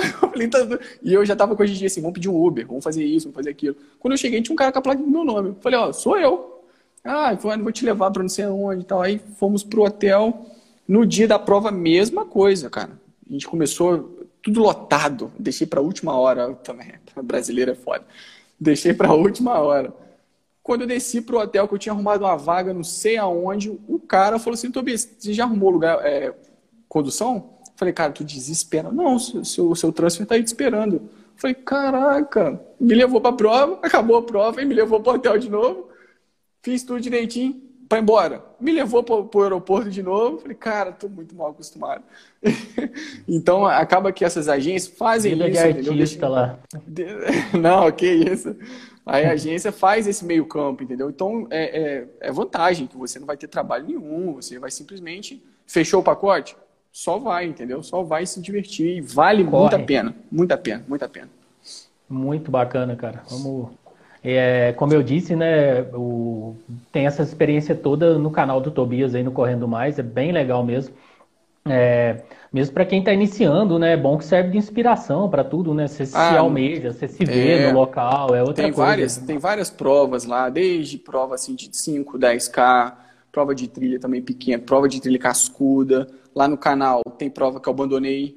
[0.49, 0.59] Tá...
[1.03, 3.25] E eu já tava com a gente assim, vamos pedir um Uber, vamos fazer isso,
[3.25, 3.75] vamos fazer aquilo.
[3.99, 5.55] Quando eu cheguei, tinha um cara com a plaquinha com o meu nome.
[5.59, 6.63] Falei, ó, sou eu.
[7.03, 9.01] Ah, vou te levar para não sei aonde e tal.
[9.01, 10.45] Aí fomos pro hotel.
[10.87, 12.91] No dia da prova, mesma coisa, cara.
[13.29, 15.31] A gente começou tudo lotado.
[15.37, 16.93] Deixei para a última hora também.
[17.21, 18.05] Brasileiro é foda.
[18.59, 19.93] Deixei para a última hora.
[20.69, 23.97] Quando eu desci pro hotel, que eu tinha arrumado uma vaga, não sei aonde, o
[23.97, 26.31] cara falou assim, Tobias, você já arrumou lugar, é,
[26.87, 27.57] condução?
[27.75, 28.91] Falei, cara, tu desespera.
[28.91, 31.09] Não, seu, seu transfer tá aí te esperando.
[31.35, 35.49] Falei, caraca, me levou pra prova, acabou a prova e me levou pro hotel de
[35.49, 35.89] novo.
[36.61, 37.59] Fiz tudo direitinho
[37.89, 38.45] para embora.
[38.61, 40.37] Me levou para o aeroporto de novo.
[40.37, 42.03] Falei, cara, tô muito mal acostumado.
[43.27, 45.81] então, acaba que essas agências fazem Vida isso.
[45.81, 46.59] De artista lá.
[47.59, 48.55] Não, que isso.
[49.09, 51.09] Aí a agência faz esse meio campo, entendeu?
[51.09, 55.43] Então é, é, é, vantagem, que você não vai ter trabalho nenhum, você vai simplesmente
[55.65, 56.55] fechou o pacote,
[56.91, 57.81] só vai, entendeu?
[57.83, 59.61] Só vai se divertir e vale Corre.
[59.61, 61.29] muito a pena, muito a pena, muito a pena.
[62.09, 63.23] Muito bacana, cara.
[63.29, 63.69] Vamos.
[64.23, 65.81] É, como eu disse, né?
[65.93, 66.55] O,
[66.91, 70.63] tem essa experiência toda no canal do Tobias aí no Correndo Mais, é bem legal
[70.63, 70.93] mesmo.
[71.65, 73.93] É, mesmo para quem está iniciando, né?
[73.93, 75.87] É bom que serve de inspiração para tudo, né?
[75.87, 78.89] Você se ah, almeja, você se vê é, no local, é outra tem coisa.
[78.89, 82.93] Várias, tem várias provas lá, desde prova assim, de 5, 10K,
[83.31, 86.07] prova de trilha também pequena, prova de trilha cascuda.
[86.35, 88.35] Lá no canal tem prova que eu abandonei,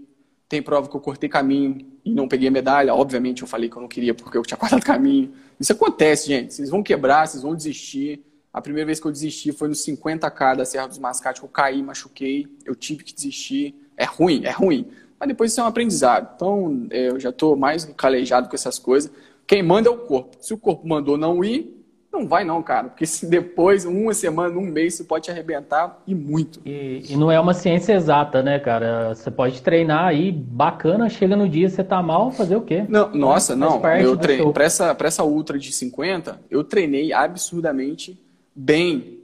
[0.48, 2.94] tem prova que eu cortei caminho e não peguei a medalha.
[2.94, 5.32] Obviamente eu falei que eu não queria porque eu tinha cortado caminho.
[5.58, 6.52] Isso acontece, gente.
[6.52, 8.22] Vocês vão quebrar, vocês vão desistir.
[8.52, 11.50] A primeira vez que eu desisti foi no 50K da Serra dos Mascates, que eu
[11.50, 13.74] caí, machuquei, eu tive que desistir.
[14.02, 14.86] É ruim, é ruim.
[15.18, 16.32] Mas depois isso é um aprendizado.
[16.34, 19.12] Então, eu já estou mais calejado com essas coisas.
[19.46, 20.36] Quem manda é o corpo.
[20.40, 21.82] Se o corpo mandou não ir,
[22.12, 22.88] não vai não, cara.
[22.88, 26.60] Porque se depois, uma semana, um mês, você pode te arrebentar e muito.
[26.66, 29.14] E, e, não é uma ciência exata, né, cara?
[29.14, 32.84] Você pode treinar aí, bacana, chega no dia, você tá mal, fazer o quê?
[32.88, 33.80] Não, nossa, não.
[34.00, 38.20] Eu treinei, para essa, pra essa ultra de 50, eu treinei absurdamente
[38.54, 39.21] bem.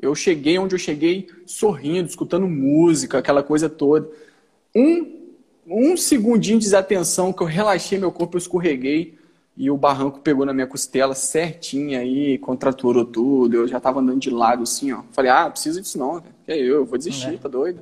[0.00, 4.08] Eu cheguei onde eu cheguei sorrindo, escutando música, aquela coisa toda.
[4.74, 5.30] Um,
[5.66, 9.16] um segundinho de desatenção que eu relaxei meu corpo, eu escorreguei
[9.56, 13.54] e o barranco pegou na minha costela certinha aí, contraturou tudo.
[13.54, 15.02] Eu já tava andando de lado assim, ó.
[15.12, 17.36] Falei, ah, precisa disso não, é eu, eu vou desistir, é.
[17.36, 17.80] tá doido.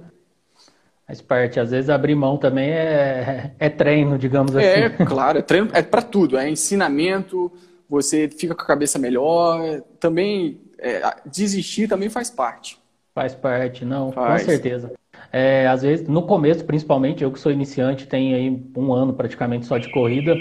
[1.06, 1.58] Faz parte.
[1.58, 5.02] Às vezes abrir mão também é, é treino, digamos é, assim.
[5.02, 6.38] É, claro, é treino, é para tudo.
[6.38, 7.50] É ensinamento,
[7.92, 9.82] você fica com a cabeça melhor.
[10.00, 12.78] Também é, desistir também faz parte.
[13.14, 14.40] Faz parte, não, faz.
[14.40, 14.90] com certeza.
[15.30, 19.66] É, às vezes, no começo, principalmente, eu que sou iniciante, tenho aí um ano praticamente
[19.66, 20.34] só de corrida,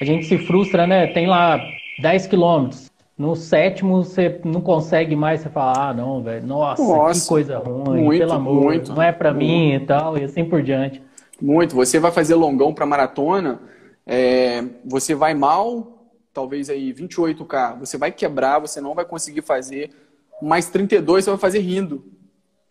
[0.00, 1.06] a gente se frustra, né?
[1.06, 1.60] Tem lá
[2.00, 2.90] 10 quilômetros.
[3.16, 7.58] No sétimo, você não consegue mais, você fala, ah, não, velho, nossa, nossa, que coisa
[7.58, 11.00] ruim, muito, pelo amor, muito, não é para mim e tal, e assim por diante.
[11.40, 11.76] Muito.
[11.76, 13.60] Você vai fazer longão para maratona,
[14.06, 15.97] é, você vai mal,
[16.32, 19.90] talvez aí 28K, você vai quebrar, você não vai conseguir fazer,
[20.40, 22.04] mais 32 você vai fazer rindo.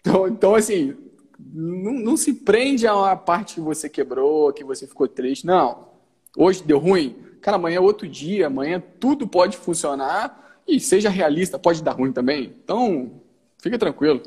[0.01, 0.95] Então, então assim,
[1.39, 5.45] não, não se prende a parte que você quebrou, que você ficou triste.
[5.45, 5.87] Não.
[6.35, 7.15] Hoje deu ruim.
[7.41, 12.11] Cara, amanhã é outro dia, amanhã tudo pode funcionar e seja realista, pode dar ruim
[12.11, 12.53] também.
[12.63, 13.11] Então,
[13.57, 14.21] fica tranquilo.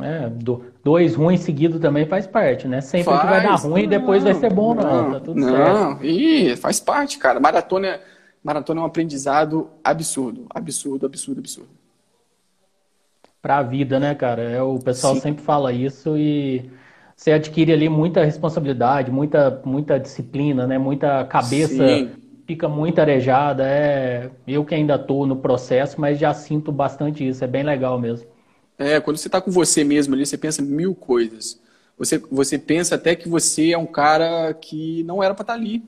[0.00, 2.80] É, do, dois ruins seguidos também faz parte, né?
[2.80, 5.04] Sempre faz, que vai dar ruim e depois vai ser bom, não.
[5.04, 6.04] não tá tudo não, certo.
[6.04, 7.40] E faz parte, cara.
[7.40, 8.00] Maratona é
[8.42, 11.70] maratona é um aprendizado absurdo, absurdo, absurdo, absurdo.
[13.40, 14.42] Para a vida, né, cara?
[14.42, 15.20] É, o pessoal Sim.
[15.20, 16.70] sempre fala isso e
[17.16, 20.78] você adquire ali muita responsabilidade, muita, muita disciplina, né?
[20.78, 22.10] Muita cabeça Sim.
[22.46, 23.64] fica muito arejada.
[23.66, 27.42] É, eu que ainda estou no processo, mas já sinto bastante isso.
[27.42, 28.28] É bem legal mesmo.
[28.78, 31.60] É, quando você está com você mesmo ali, você pensa mil coisas.
[31.98, 35.58] Você, você pensa até que você é um cara que não era para estar tá
[35.58, 35.82] ali.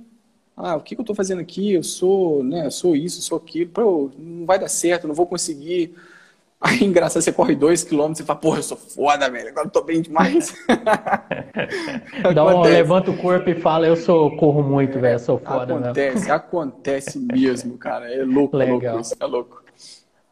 [0.62, 1.72] Ah, o que, que eu estou fazendo aqui?
[1.72, 3.70] Eu sou, né, eu sou isso, sou aquilo.
[3.70, 5.94] Pô, não vai dar certo, não vou conseguir.
[6.60, 9.70] Aí, engraçado, você corre dois quilômetros e fala, porra, eu sou foda, velho, agora eu
[9.70, 10.54] tô bem demais.
[12.34, 15.74] Dá um, levanta o corpo e fala, eu sou, corro muito, velho, eu sou foda.
[15.74, 16.32] Acontece, mesmo.
[16.34, 18.12] acontece mesmo, cara.
[18.12, 18.76] É louco, Legal.
[18.96, 19.64] louco isso, é louco.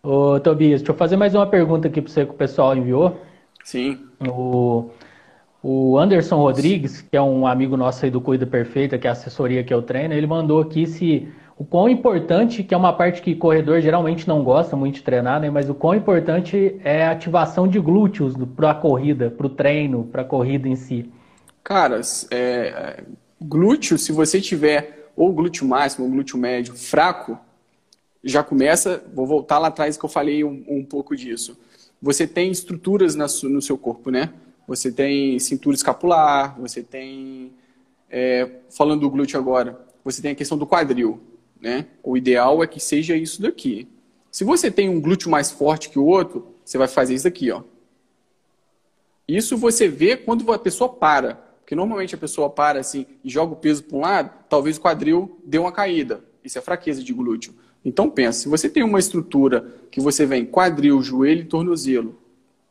[0.03, 3.19] Ô, Tobias, deixa eu fazer mais uma pergunta aqui para você que o pessoal enviou.
[3.65, 3.99] Sim.
[4.29, 4.91] O,
[5.63, 9.13] o Anderson Rodrigues, que é um amigo nosso aí do Cuida Perfeita, que é a
[9.13, 13.21] assessoria que eu treino, ele mandou aqui se o quão importante, que é uma parte
[13.21, 15.51] que corredor geralmente não gosta muito de treinar, né?
[15.51, 20.05] Mas o quão importante é a ativação de glúteos para a corrida, para o treino,
[20.05, 21.11] para a corrida em si.
[21.65, 22.01] Cara,
[22.31, 23.03] é,
[23.43, 27.37] glúteo, se você tiver ou glúteo máximo ou glúteo médio fraco,
[28.23, 31.59] já começa, vou voltar lá atrás que eu falei um, um pouco disso.
[32.01, 34.31] Você tem estruturas na, no seu corpo, né?
[34.69, 37.53] Você tem cintura escapular, você tem,
[38.09, 41.21] é, falando do glúteo agora, você tem a questão do quadril
[41.61, 41.87] né?
[42.03, 43.89] O ideal é que seja isso daqui.
[44.31, 47.51] Se você tem um glúteo mais forte que o outro, você vai fazer isso daqui,
[47.51, 47.63] ó.
[49.27, 51.35] Isso você vê quando a pessoa para.
[51.61, 54.81] Porque normalmente a pessoa para assim e joga o peso para um lado, talvez o
[54.81, 56.25] quadril dê uma caída.
[56.43, 57.55] Isso é fraqueza de glúteo.
[57.85, 62.19] Então pensa, se você tem uma estrutura que você vem quadril, joelho e tornozelo,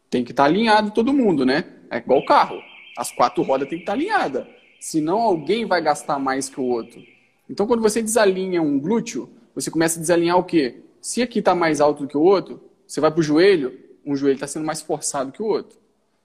[0.10, 1.66] tem que estar tá alinhado todo mundo, né?
[1.90, 2.62] É igual carro.
[2.98, 4.46] As quatro rodas tem que estar alinhadas.
[4.80, 7.02] Senão alguém vai gastar mais que o outro.
[7.50, 10.82] Então, quando você desalinha um glúteo, você começa a desalinhar o quê?
[11.02, 14.16] Se aqui está mais alto do que o outro, você vai para o joelho, um
[14.16, 15.80] joelho está sendo mais forçado que o outro.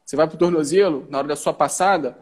[0.05, 2.17] Você vai para o tornozelo, na hora da sua passada,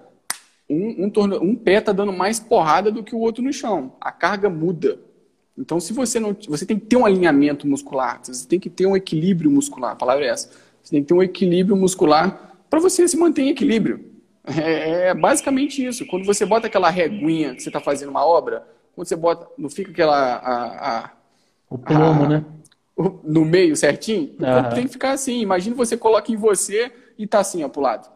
[0.69, 1.43] um, um, torno...
[1.43, 3.95] um pé está dando mais porrada do que o outro no chão.
[4.01, 5.01] A carga muda.
[5.59, 6.37] Então, se você não.
[6.49, 9.93] Você tem que ter um alinhamento muscular, você tem que ter um equilíbrio muscular.
[9.93, 10.51] A palavra é essa.
[10.83, 14.09] Você tem que ter um equilíbrio muscular para você se manter em equilíbrio.
[14.45, 16.07] É, é basicamente isso.
[16.07, 19.69] Quando você bota aquela reguinha que você está fazendo uma obra, quando você bota, não
[19.69, 20.37] fica aquela.
[20.37, 21.11] A, a,
[21.69, 22.45] o plomo, a, né?
[23.25, 24.35] no meio certinho?
[24.39, 25.41] O corpo tem que ficar assim.
[25.41, 28.09] Imagina você coloca em você e tá assim, ó, pro lado.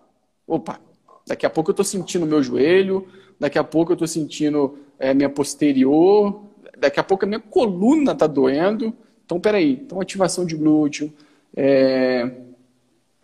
[0.46, 0.78] Opa,
[1.26, 5.14] daqui a pouco eu tô sentindo meu joelho, daqui a pouco eu tô sentindo é,
[5.14, 6.44] minha posterior,
[6.78, 8.94] daqui a pouco a minha coluna tá doendo.
[9.24, 9.72] Então, peraí.
[9.72, 11.12] Então, ativação de glúteo,
[11.57, 12.30] é,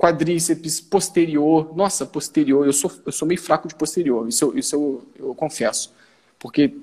[0.01, 1.77] quadríceps, posterior.
[1.77, 2.65] Nossa, posterior.
[2.65, 5.93] Eu sou, eu sou meio fraco de posterior, isso, eu, isso eu, eu confesso.
[6.39, 6.75] Porque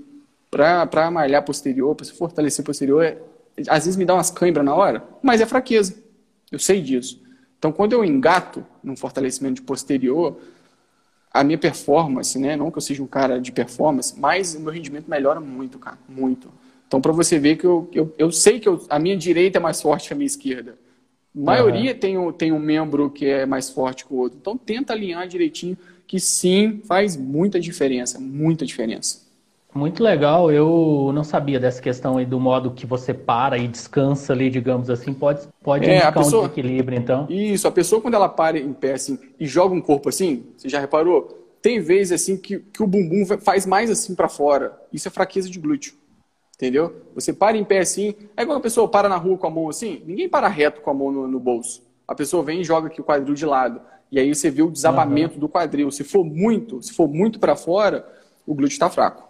[0.52, 3.18] para malhar posterior, para se fortalecer posterior, é,
[3.68, 5.96] às vezes me dá umas câimbras na hora, mas é fraqueza.
[6.52, 7.20] Eu sei disso.
[7.58, 10.40] Então, quando eu engato num fortalecimento de posterior,
[11.34, 12.56] a minha performance, né?
[12.56, 15.98] Não que eu seja um cara de performance, mas o meu rendimento melhora muito, cara.
[16.08, 16.52] Muito.
[16.88, 19.62] Então, para você ver que eu, eu, eu sei que eu, a minha direita é
[19.62, 20.78] mais forte que a minha esquerda.
[21.38, 22.00] A maioria uhum.
[22.00, 24.40] tem, um, tem um membro que é mais forte que o outro.
[24.42, 25.78] Então, tenta alinhar direitinho,
[26.08, 28.20] que sim, faz muita diferença.
[28.20, 29.28] Muita diferença.
[29.78, 34.34] Muito legal, eu não sabia dessa questão aí do modo que você para e descansa
[34.34, 37.28] ali, digamos assim, pode, pode é, indicar pessoa, um desequilíbrio, então.
[37.30, 40.68] Isso, a pessoa quando ela para em pé assim e joga um corpo assim, você
[40.68, 41.46] já reparou?
[41.62, 44.76] Tem vezes assim que, que o bumbum faz mais assim para fora.
[44.92, 45.94] Isso é fraqueza de glúteo.
[46.58, 47.04] Entendeu?
[47.14, 49.70] Você para em pé assim, é igual a pessoa para na rua com a mão
[49.70, 51.84] assim, ninguém para reto com a mão no, no bolso.
[52.08, 53.80] A pessoa vem e joga aqui o quadril de lado.
[54.12, 55.42] E aí você vê o desabamento uhum.
[55.42, 55.92] do quadril.
[55.92, 58.08] Se for muito, se for muito para fora,
[58.46, 59.28] o glúteo está fraco.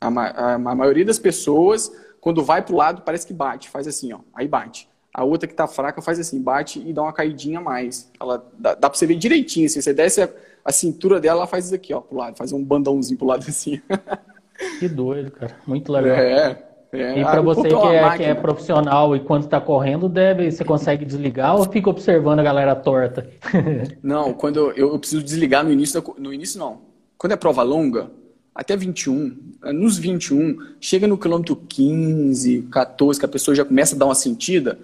[0.00, 1.90] A, a, a maioria das pessoas,
[2.20, 4.88] quando vai para o lado, parece que bate, faz assim, ó, aí bate.
[5.12, 8.08] A outra que está fraca faz assim, bate e dá uma caidinha a mais.
[8.20, 9.68] Ela dá, dá para você ver direitinho.
[9.68, 10.30] Se você desce a,
[10.62, 13.44] a, cintura dela, ela faz isso aqui, ó, pro lado, faz um bandãozinho pro lado
[13.48, 13.80] assim.
[14.78, 15.56] Que doido, cara.
[15.66, 16.16] Muito legal.
[16.16, 16.66] É.
[16.92, 20.64] É, e para você que é, que é, profissional e quando está correndo, deve, você
[20.64, 23.28] consegue desligar ou fica observando a galera torta?
[24.02, 26.80] Não, quando eu, eu preciso desligar no início, da, no início não.
[27.18, 28.10] Quando é prova longa,
[28.54, 33.94] até 21, eh, nos 21, chega no quilômetro 15, 14, que a pessoa já começa
[33.94, 34.78] a dar uma sentida,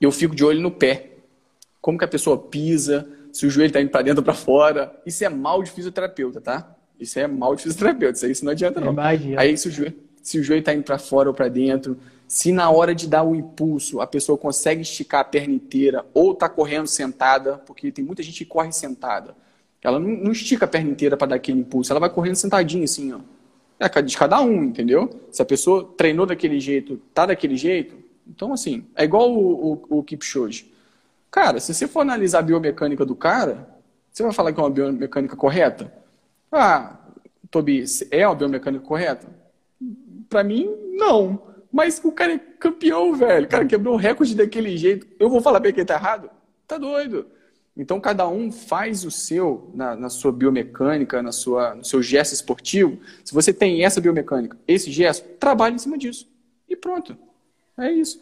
[0.00, 1.10] eu fico de olho no pé.
[1.80, 4.92] Como que a pessoa pisa, se o joelho está indo para dentro ou para fora.
[5.04, 6.74] Isso é mal de fisioterapeuta, tá?
[6.98, 8.92] Isso é mal de fisioterapeuta, isso, não adianta não.
[8.92, 9.40] Imagina.
[9.40, 11.96] Aí se o joelho, se o joelho está indo para fora ou para dentro,
[12.26, 16.32] se na hora de dar o impulso a pessoa consegue esticar a perna inteira ou
[16.32, 19.34] está correndo sentada, porque tem muita gente que corre sentada.
[19.82, 22.84] Ela não, não estica a perna inteira para dar aquele impulso, ela vai correndo sentadinha
[22.84, 23.20] assim, ó.
[23.80, 25.08] É de cada um, entendeu?
[25.30, 27.94] Se a pessoa treinou daquele jeito, tá daquele jeito,
[28.26, 30.72] então assim, é igual o, o, o Kipchoge.
[31.30, 33.68] Cara, se você for analisar a biomecânica do cara,
[34.10, 35.92] você vai falar que é uma biomecânica correta?
[36.50, 36.98] Ah,
[37.50, 39.28] Tobi, é uma biomecânica correta?
[40.28, 41.48] Para mim, não.
[41.72, 43.46] Mas o cara é campeão, velho.
[43.46, 45.06] O cara quebrou o recorde daquele jeito.
[45.18, 46.30] Eu vou falar bem que ele tá errado?
[46.66, 47.26] Tá doido.
[47.76, 52.32] Então, cada um faz o seu na, na, sua biomecânica, na sua, no seu gesto
[52.32, 52.98] esportivo.
[53.24, 56.28] Se você tem essa biomecânica, esse gesto, trabalhe em cima disso.
[56.68, 57.16] E pronto.
[57.78, 58.18] É isso.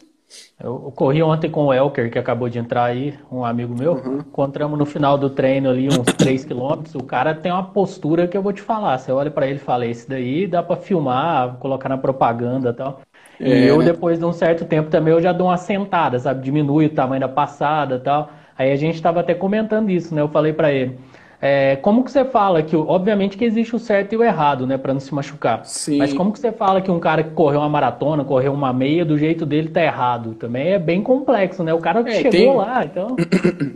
[0.61, 3.93] Eu, corri ontem com o Elker, que acabou de entrar aí, um amigo meu.
[3.93, 4.19] Uhum.
[4.19, 6.95] Encontramos no final do treino ali uns 3 quilômetros.
[6.95, 8.97] O cara tem uma postura que eu vou te falar.
[8.97, 12.73] Você olha para ele e fala: Esse daí dá para filmar, colocar na propaganda e
[12.73, 13.01] tal.
[13.39, 13.85] É, e eu, né?
[13.85, 16.43] depois de um certo tempo também, eu já dou uma sentada, sabe?
[16.43, 18.29] Diminui o tamanho da passada e tal.
[18.57, 20.21] Aí a gente estava até comentando isso, né?
[20.21, 20.97] Eu falei para ele.
[21.39, 24.75] É, como que você fala que, obviamente que existe o certo e o errado, né,
[24.75, 25.63] para não se machucar.
[25.65, 25.97] Sim.
[25.99, 29.05] Mas como que você fala que um cara que correu uma maratona, correu uma meia,
[29.05, 30.33] do jeito dele tá errado?
[30.33, 31.73] Também é bem complexo, né?
[31.73, 32.55] O cara que é, chegou tem...
[32.55, 33.15] lá, então.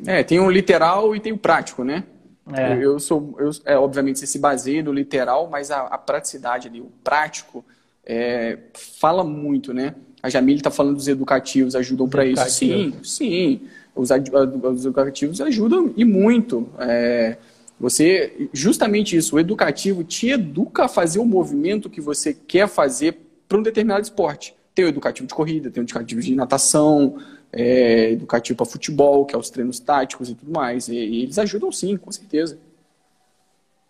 [0.07, 2.03] É, tem o literal e tem o prático, né?
[2.51, 2.74] É.
[2.74, 6.68] Eu, eu sou, eu, é, obviamente, você se baseia no literal, mas a, a praticidade
[6.68, 7.64] ali, o prático,
[8.03, 8.57] é,
[8.99, 9.93] fala muito, né?
[10.24, 12.49] A Jamile está falando dos educativos ajudam para isso.
[12.49, 13.62] Sim, sim.
[13.95, 16.70] Os, os, educativos ajudam e muito.
[16.80, 17.38] É,
[17.82, 23.17] você, justamente isso, o educativo te educa a fazer o movimento que você quer fazer
[23.49, 24.53] para um determinado esporte.
[24.75, 27.17] Tem o educativo de corrida, tem o educativo de natação,
[27.51, 30.89] é, educativo para futebol, que é os treinos táticos e tudo mais.
[30.89, 32.59] E, e eles ajudam sim, com certeza.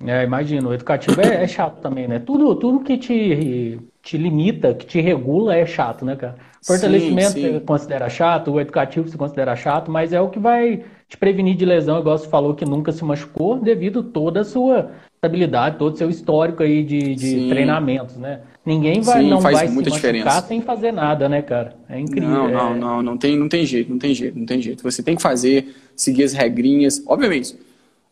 [0.05, 0.69] É, imagino.
[0.69, 2.17] O educativo é, é, chato também, né?
[2.17, 6.37] Tudo, tudo que te, te limita, que te regula é chato, né, cara?
[6.65, 7.51] Fortalecimento sim, sim.
[7.51, 11.57] você considera chato, o educativo você considera chato, mas é o que vai te prevenir
[11.57, 15.93] de lesão, igual você falou que nunca se machucou, devido toda a sua estabilidade, todo
[15.93, 18.39] o seu histórico aí de, de treinamentos, né?
[18.66, 20.41] Ninguém vai, Sim, não vai se machucar diferença.
[20.43, 21.76] sem fazer nada, né, cara?
[21.89, 22.30] É incrível.
[22.30, 22.80] Não, não, é...
[22.80, 24.82] não, não tem, não tem jeito, não tem jeito, não tem jeito.
[24.84, 27.03] Você tem que fazer, seguir as regrinhas.
[27.05, 27.57] Obviamente,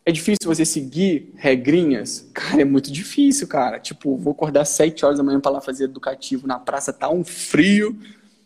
[0.04, 2.28] é difícil você seguir regrinhas.
[2.34, 3.80] Cara, é muito difícil, cara.
[3.80, 7.08] Tipo, vou acordar às 7 horas da manhã para lá fazer educativo na praça, tá
[7.08, 7.96] um frio.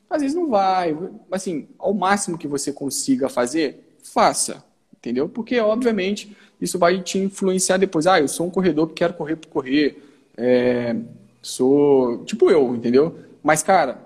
[0.09, 0.97] Às vezes não vai.
[1.33, 3.84] Assim, ao máximo que você consiga fazer,
[4.15, 4.65] faça,
[4.97, 5.29] entendeu?
[5.29, 8.07] Porque, obviamente, isso vai te influenciar depois.
[8.07, 10.01] Ah, eu sou um corredor que quero correr por correr,
[10.37, 10.95] é,
[11.43, 13.19] sou tipo eu, entendeu?
[13.43, 13.99] Mas, cara,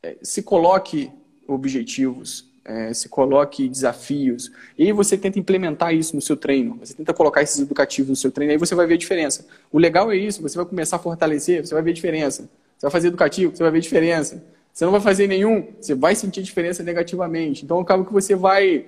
[0.00, 1.10] é, se coloque
[1.46, 6.94] objetivos, é, se coloque desafios, e aí você tenta implementar isso no seu treino, você
[6.94, 9.44] tenta colocar esses educativos no seu treino, aí você vai ver a diferença.
[9.72, 12.48] O legal é isso, você vai começar a fortalecer, você vai ver a diferença.
[12.78, 14.42] Você vai fazer educativo, você vai ver a diferença.
[14.72, 17.64] Você não vai fazer nenhum, você vai sentir diferença negativamente.
[17.64, 18.86] Então, acaba que você vai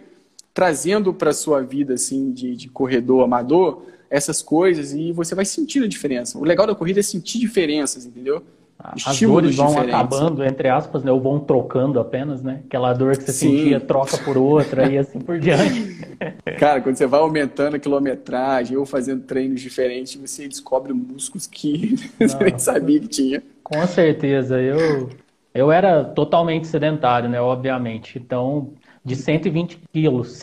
[0.54, 5.44] trazendo para a sua vida assim de, de, corredor amador essas coisas e você vai
[5.44, 6.38] sentir a diferença.
[6.38, 8.40] O legal da corrida é sentir diferenças, entendeu?
[8.78, 9.94] As dores vão diferentes.
[9.94, 11.10] acabando, entre aspas, né?
[11.10, 12.60] ou vão trocando apenas, né?
[12.66, 13.56] Aquela dor que você Sim.
[13.56, 15.96] sentia troca por outra e assim por diante.
[16.58, 21.96] Cara, quando você vai aumentando a quilometragem ou fazendo treinos diferentes, você descobre músculos que
[22.20, 23.42] você nem sabia que tinha.
[23.62, 24.60] Com certeza.
[24.60, 25.08] Eu,
[25.54, 27.40] eu era totalmente sedentário, né?
[27.40, 28.18] Obviamente.
[28.18, 28.74] Então,
[29.04, 30.40] de 120 quilos,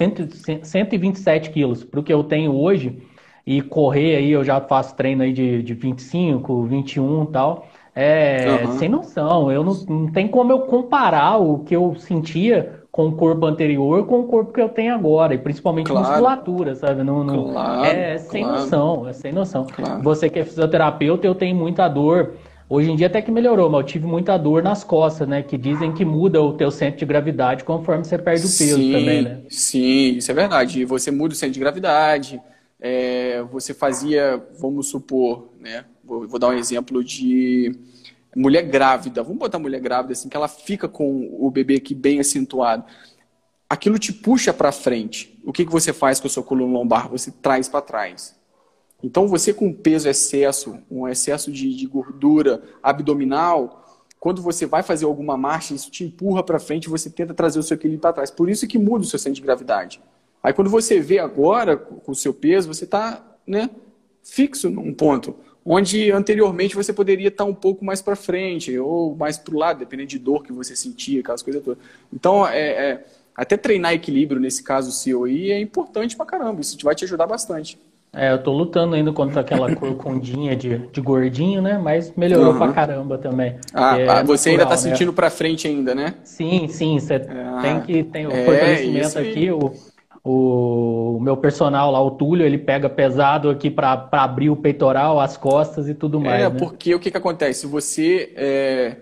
[0.64, 3.02] 127 quilos para o que eu tenho hoje,
[3.46, 8.62] e correr aí, eu já faço treino aí de, de 25, 21 e tal, é
[8.64, 8.78] uhum.
[8.78, 9.52] sem noção.
[9.52, 14.06] Eu não, não tem como eu comparar o que eu sentia com o corpo anterior
[14.06, 16.08] com o corpo que eu tenho agora, e principalmente claro.
[16.08, 17.04] musculatura, sabe?
[17.04, 18.60] Não, não, claro, é sem claro.
[18.60, 19.66] noção, é sem noção.
[20.04, 22.34] Você que é fisioterapeuta, eu tenho muita dor
[22.72, 25.44] Hoje em dia até que melhorou, mas eu tive muita dor nas costas, né?
[25.44, 28.94] Que dizem que muda o teu centro de gravidade conforme você perde o peso sim,
[28.94, 29.42] também, né?
[29.50, 30.86] Sim, isso é verdade.
[30.86, 32.42] Você muda o centro de gravidade.
[32.80, 35.84] É, você fazia, vamos supor, né?
[36.02, 37.78] Vou, vou, dar um exemplo de
[38.34, 39.22] mulher grávida.
[39.22, 42.86] Vamos botar mulher grávida assim, que ela fica com o bebê aqui bem acentuado.
[43.70, 45.38] Aquilo te puxa para frente.
[45.44, 47.10] O que, que você faz com a sua coluna lombar?
[47.10, 48.34] Você traz para trás.
[49.04, 53.82] Então, você com peso excesso, um excesso de, de gordura abdominal,
[54.20, 57.58] quando você vai fazer alguma marcha, isso te empurra para frente e você tenta trazer
[57.58, 58.30] o seu equilíbrio para trás.
[58.30, 60.00] Por isso que muda o seu centro de gravidade.
[60.44, 63.70] Aí, quando você vê agora, com o seu peso, você está né,
[64.24, 65.36] fixo num ponto,
[65.66, 69.58] onde anteriormente você poderia estar tá um pouco mais para frente ou mais para o
[69.58, 71.84] lado, dependendo de dor que você sentia, aquelas coisas todas.
[72.14, 76.62] Então, é, é, até treinar equilíbrio, nesse caso seu aí, é importante para caramba.
[76.62, 77.80] Isso vai te ajudar bastante.
[78.14, 81.78] É, eu tô lutando ainda contra aquela corcundinha de, de gordinho, né?
[81.78, 82.58] Mas melhorou uhum.
[82.58, 83.56] pra caramba também.
[83.74, 84.78] Ah, é ah você ainda tá né?
[84.78, 86.16] sentindo pra frente ainda, né?
[86.24, 87.00] Sim, sim.
[87.00, 89.50] Você é, tem que ter o é, fortalecimento aqui.
[89.50, 89.72] O,
[90.24, 95.38] o, meu personal lá, o Túlio, ele pega pesado aqui para abrir o peitoral, as
[95.38, 96.44] costas e tudo mais.
[96.44, 96.60] É, né?
[96.60, 97.66] porque o que, que acontece?
[97.66, 98.98] Você, é,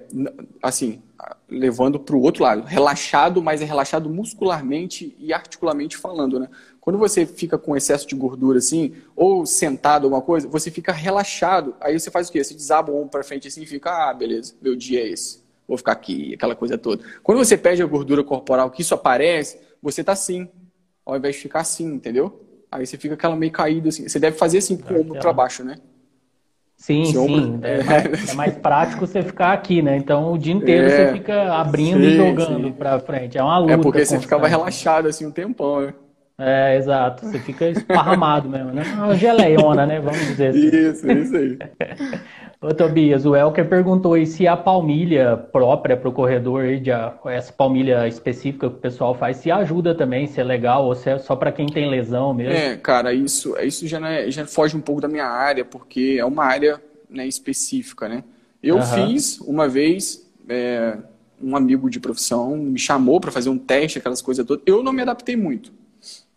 [0.61, 1.01] assim,
[1.49, 6.47] levando para o outro lado, relaxado, mas é relaxado muscularmente e articularmente falando, né?
[6.89, 11.75] Quando você fica com excesso de gordura assim, ou sentado alguma coisa, você fica relaxado.
[11.79, 12.43] Aí você faz o quê?
[12.43, 15.39] Você desaba o ombro para frente assim e fica, ah, beleza, meu dia é esse.
[15.67, 17.03] Vou ficar aqui, aquela coisa toda.
[17.21, 20.49] Quando você perde a gordura corporal, que isso aparece, você tá assim,
[21.05, 22.43] ao invés de ficar assim, entendeu?
[22.71, 24.09] Aí você fica aquela meio caída assim.
[24.09, 25.75] Você deve fazer assim com o ombro para baixo, né?
[26.75, 27.59] Sim, sim.
[27.61, 29.95] É mais, é mais, prático você ficar aqui, né?
[29.95, 33.37] Então o dia inteiro é, você fica abrindo sim, e jogando para frente.
[33.37, 33.73] É uma luta.
[33.73, 35.93] É porque você ficava relaxado assim um tempão, né?
[36.39, 37.25] É, exato.
[37.25, 38.83] Você fica esparramado mesmo, né?
[38.95, 39.99] Uma geleiona, né?
[39.99, 40.67] Vamos dizer assim.
[40.67, 41.59] Isso, isso aí.
[42.61, 46.91] Ô, Tobias, o Elker perguntou aí se a palmilha própria para o corredor, aí, de,
[47.25, 51.09] essa palmilha específica que o pessoal faz, se ajuda também, se é legal ou se
[51.09, 52.53] é só para quem tem lesão mesmo.
[52.53, 56.25] É, cara, isso, isso já, é, já foge um pouco da minha área, porque é
[56.25, 58.25] uma área né, específica, né?
[58.61, 58.81] Eu uhum.
[58.81, 60.97] fiz uma vez, é,
[61.41, 64.63] um amigo de profissão me chamou para fazer um teste, aquelas coisas todas.
[64.65, 65.78] Eu não me adaptei muito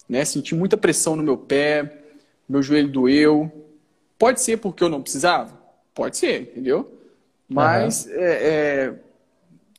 [0.08, 0.24] né?
[0.24, 2.04] Senti muita pressão no meu pé,
[2.48, 3.50] meu joelho doeu.
[4.18, 5.58] Pode ser porque eu não precisava?
[5.94, 6.90] Pode ser, entendeu?
[7.48, 8.12] Mas uhum.
[8.14, 8.94] é, é,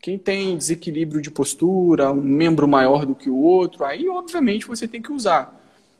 [0.01, 4.87] quem tem desequilíbrio de postura, um membro maior do que o outro, aí obviamente você
[4.87, 5.59] tem que usar.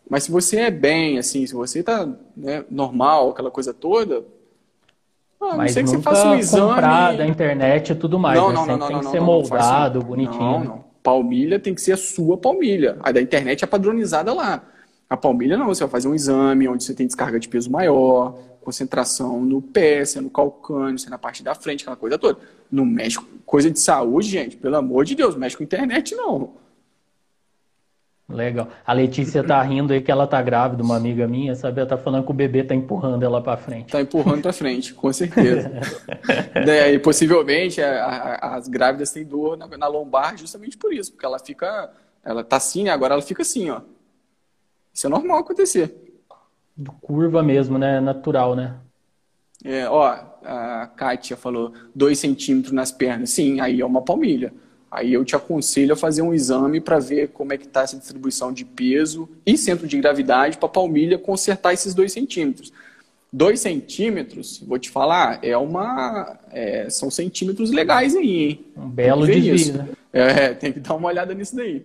[0.09, 4.23] Mas se você é bem, assim, se você está né, normal, aquela coisa toda,
[5.39, 6.67] ah, Mas não sei que você faça um exame.
[6.69, 8.39] comprar da internet e tudo mais.
[8.39, 8.55] Não, né?
[8.55, 10.39] não, não, não, tem que ser moldado, bonitinho.
[10.39, 12.97] Não, não palmilha tem que ser a sua palmilha.
[13.01, 14.63] A da internet é padronizada lá.
[15.09, 18.39] A palmilha não, você vai fazer um exame onde você tem descarga de peso maior,
[18.61, 22.17] concentração no pé, se é no calcânio, se é na parte da frente, aquela coisa
[22.17, 22.39] toda.
[22.71, 26.62] Não mexe com coisa de saúde, gente, pelo amor de Deus, mexe com internet não.
[28.27, 28.69] Legal.
[28.85, 31.81] A Letícia tá rindo aí que ela tá grávida, uma amiga minha, sabe?
[31.81, 33.91] Ela tá falando que o bebê tá empurrando ela para frente.
[33.91, 35.69] Tá empurrando para frente, com certeza.
[36.55, 41.11] é, e possivelmente a, a, as grávidas têm dor na, na, lombar justamente por isso,
[41.11, 41.91] porque ela fica,
[42.23, 43.81] ela tá assim, agora ela fica assim, ó.
[44.93, 45.93] Isso é normal acontecer.
[47.01, 47.99] Curva mesmo, né?
[47.99, 48.77] Natural, né?
[49.65, 50.05] É, ó,
[50.43, 53.29] a Kátia falou dois centímetros nas pernas.
[53.31, 54.53] Sim, aí é uma palmilha.
[54.93, 57.97] Aí eu te aconselho a fazer um exame para ver como é que está essa
[57.97, 62.71] distribuição de peso e centro de gravidade para a palmilha consertar esses dois centímetros.
[63.31, 68.65] Dois centímetros, vou te falar, é uma, é, são centímetros legais aí, hein?
[68.77, 69.89] Um belo desvio, né?
[70.13, 71.83] É, tem que dar uma olhada nisso daí.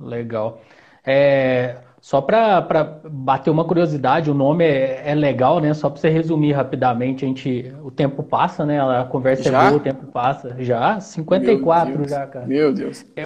[0.00, 0.64] Legal.
[1.04, 5.74] É, só para bater uma curiosidade, o nome é, é legal, né?
[5.74, 8.80] Só para você resumir rapidamente, a gente, o tempo passa, né?
[8.80, 9.62] A conversa é já?
[9.62, 10.56] é boa, o tempo passa.
[10.60, 10.98] Já?
[10.98, 12.46] 54 já, cara.
[12.46, 13.04] Meu Deus.
[13.14, 13.24] É,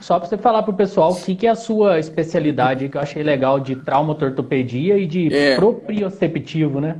[0.00, 2.96] só para você falar para o pessoal o que, que é a sua especialidade, que
[2.96, 5.56] eu achei legal, de traumatortopedia e de é.
[5.56, 6.96] proprioceptivo, né?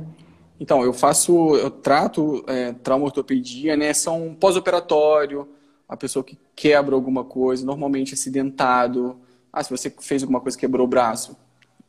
[0.59, 3.93] Então, eu faço, eu trato é, traumatortopedia, né?
[3.93, 5.47] São pós-operatório,
[5.87, 9.17] a pessoa que quebra alguma coisa, normalmente acidentado,
[9.51, 11.37] ah, se você fez alguma coisa quebrou o braço,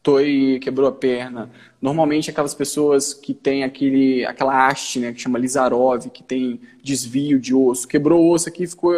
[0.02, 1.50] toi quebrou a perna.
[1.80, 7.38] Normalmente aquelas pessoas que têm aquele, aquela haste, né, que chama Lizarov, que tem desvio
[7.38, 8.92] de osso, quebrou o osso aqui ficou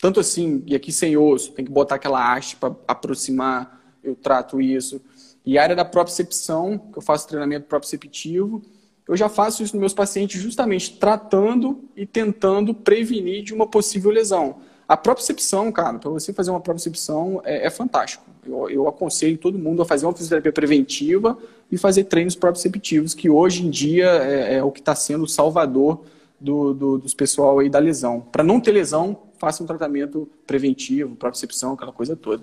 [0.00, 3.78] tanto assim e aqui sem osso, tem que botar aquela haste para aproximar.
[4.02, 5.00] Eu trato isso.
[5.44, 8.62] E a área da propriocepção, que eu faço treinamento proprioceptivo,
[9.06, 14.10] eu já faço isso nos meus pacientes justamente tratando e tentando prevenir de uma possível
[14.10, 14.60] lesão.
[14.90, 18.24] A propriocepção, cara, para você fazer uma propriocepção é, é fantástico.
[18.44, 21.38] Eu, eu, aconselho todo mundo a fazer uma fisioterapia preventiva
[21.70, 25.28] e fazer treinos proprioceptivos, que hoje em dia é, é o que está sendo o
[25.28, 26.00] salvador
[26.40, 28.20] do, do, dos pessoal aí da lesão.
[28.32, 32.42] Para não ter lesão, faça um tratamento preventivo, propriocepção, aquela coisa toda.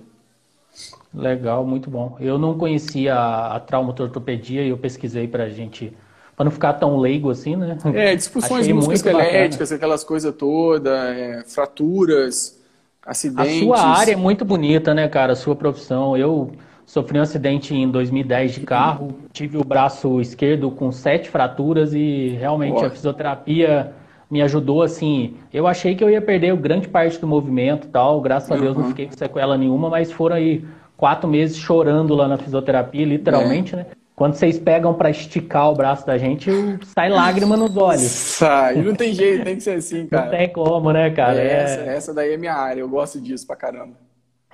[1.13, 2.15] Legal, muito bom.
[2.17, 5.91] Eu não conhecia a, a traumatortopedia e eu pesquisei para a gente
[6.37, 7.75] para não ficar tão leigo assim, né?
[7.95, 12.61] É, disfunções musculoesqueléticas, aquelas coisas todas, é, fraturas,
[13.03, 13.63] acidentes.
[13.63, 15.33] A sua área é muito bonita, né, cara?
[15.33, 16.15] A sua profissão.
[16.15, 16.51] Eu
[16.85, 22.37] sofri um acidente em 2010 de carro, tive o braço esquerdo com sete fraturas e
[22.39, 23.93] realmente a fisioterapia
[24.29, 25.37] me ajudou assim.
[25.51, 28.89] Eu achei que eu ia perder grande parte do movimento tal, graças a Deus não
[28.89, 30.63] fiquei com sequela nenhuma, mas foram aí
[30.95, 33.77] quatro meses chorando lá na fisioterapia, literalmente, é.
[33.77, 33.85] né?
[34.17, 36.49] Quando vocês pegam para esticar o braço da gente,
[36.85, 38.01] sai lágrima nos olhos.
[38.01, 40.23] Sai, não tem jeito, tem que ser assim, cara.
[40.23, 41.39] Não tem como, né, cara?
[41.39, 41.95] É, essa, é...
[41.95, 43.93] essa daí é minha área, eu gosto disso pra caramba.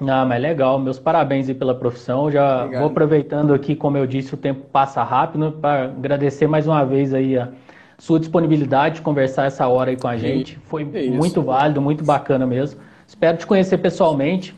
[0.01, 2.29] Ah, mas legal, meus parabéns aí pela profissão.
[2.29, 2.81] Já Obrigado.
[2.81, 7.13] vou aproveitando aqui, como eu disse, o tempo passa rápido, para agradecer mais uma vez
[7.13, 7.47] aí a
[7.97, 10.59] sua disponibilidade de conversar essa hora aí com a gente.
[10.65, 12.81] Foi é muito válido, muito bacana mesmo.
[13.07, 14.53] Espero te conhecer pessoalmente.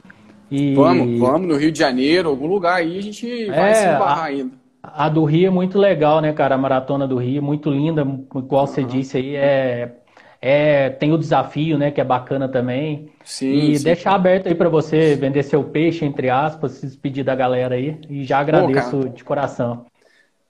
[0.49, 0.74] E...
[0.74, 4.24] Vamos, vamos no Rio de Janeiro, algum lugar aí, a gente vai é, se embarrar
[4.24, 4.64] ainda.
[4.93, 6.55] A do Rio é muito legal, né, cara?
[6.55, 8.01] A maratona do Rio, muito linda,
[8.36, 8.67] igual uhum.
[8.67, 9.95] você disse aí, é,
[10.41, 13.09] é, tem o desafio, né, que é bacana também.
[13.23, 13.83] Sim, e sim.
[13.83, 17.99] deixar aberto aí para você vender seu peixe, entre aspas, se despedir da galera aí.
[18.09, 19.86] E já agradeço Pô, de coração.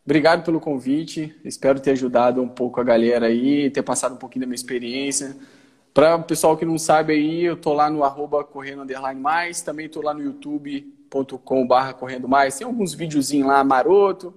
[0.04, 1.36] Obrigado pelo convite.
[1.44, 5.36] Espero ter ajudado um pouco a galera aí, ter passado um pouquinho da minha experiência.
[5.94, 9.88] Para o pessoal que não sabe aí, eu tô lá no arroba correndo mais, também
[9.88, 12.58] tô lá no YouTube youtube.com.br correndo mais.
[12.58, 14.34] Tem alguns videozinhos lá maroto.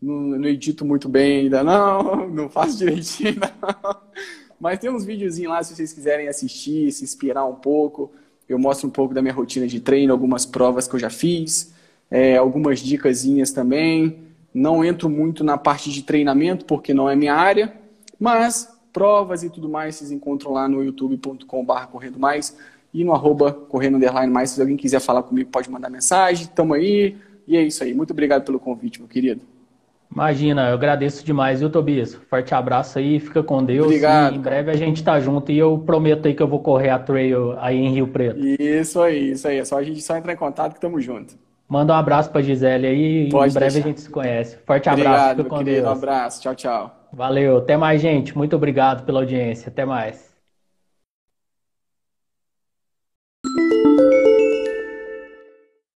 [0.00, 3.96] não, não edito muito bem ainda não, não faço direitinho não.
[4.58, 8.12] Mas tem uns videozinhos lá se vocês quiserem assistir, se inspirar um pouco.
[8.48, 11.74] Eu mostro um pouco da minha rotina de treino, algumas provas que eu já fiz,
[12.10, 14.20] é, algumas dicasinhas também.
[14.54, 17.74] Não entro muito na parte de treinamento, porque não é minha área,
[18.20, 22.56] mas provas e tudo mais vocês encontram lá no youtube.com.br correndo mais
[22.92, 24.50] e no arroba correndo underline mais.
[24.50, 26.46] Se alguém quiser falar comigo, pode mandar mensagem.
[26.46, 27.16] Tamo aí.
[27.46, 27.92] E é isso aí.
[27.94, 29.42] Muito obrigado pelo convite, meu querido.
[30.14, 32.14] Imagina, eu agradeço demais, viu, Tobias?
[32.28, 33.86] Forte abraço aí, fica com Deus.
[33.86, 34.36] Obrigado.
[34.36, 36.98] em breve a gente tá junto e eu prometo aí que eu vou correr a
[36.98, 38.38] trail aí em Rio Preto.
[38.38, 39.58] Isso aí, isso aí.
[39.58, 41.34] É só a gente só entrar em contato que tamo junto.
[41.66, 43.88] Manda um abraço pra Gisele aí Pode e em breve deixar.
[43.88, 44.58] a gente se conhece.
[44.66, 45.80] Forte abraço, Obrigado, fica meu com querido.
[45.80, 45.96] Um Deus.
[45.96, 46.42] abraço.
[46.42, 47.08] Tchau, tchau.
[47.10, 48.36] Valeu, até mais, gente.
[48.36, 49.70] Muito obrigado pela audiência.
[49.70, 50.31] Até mais.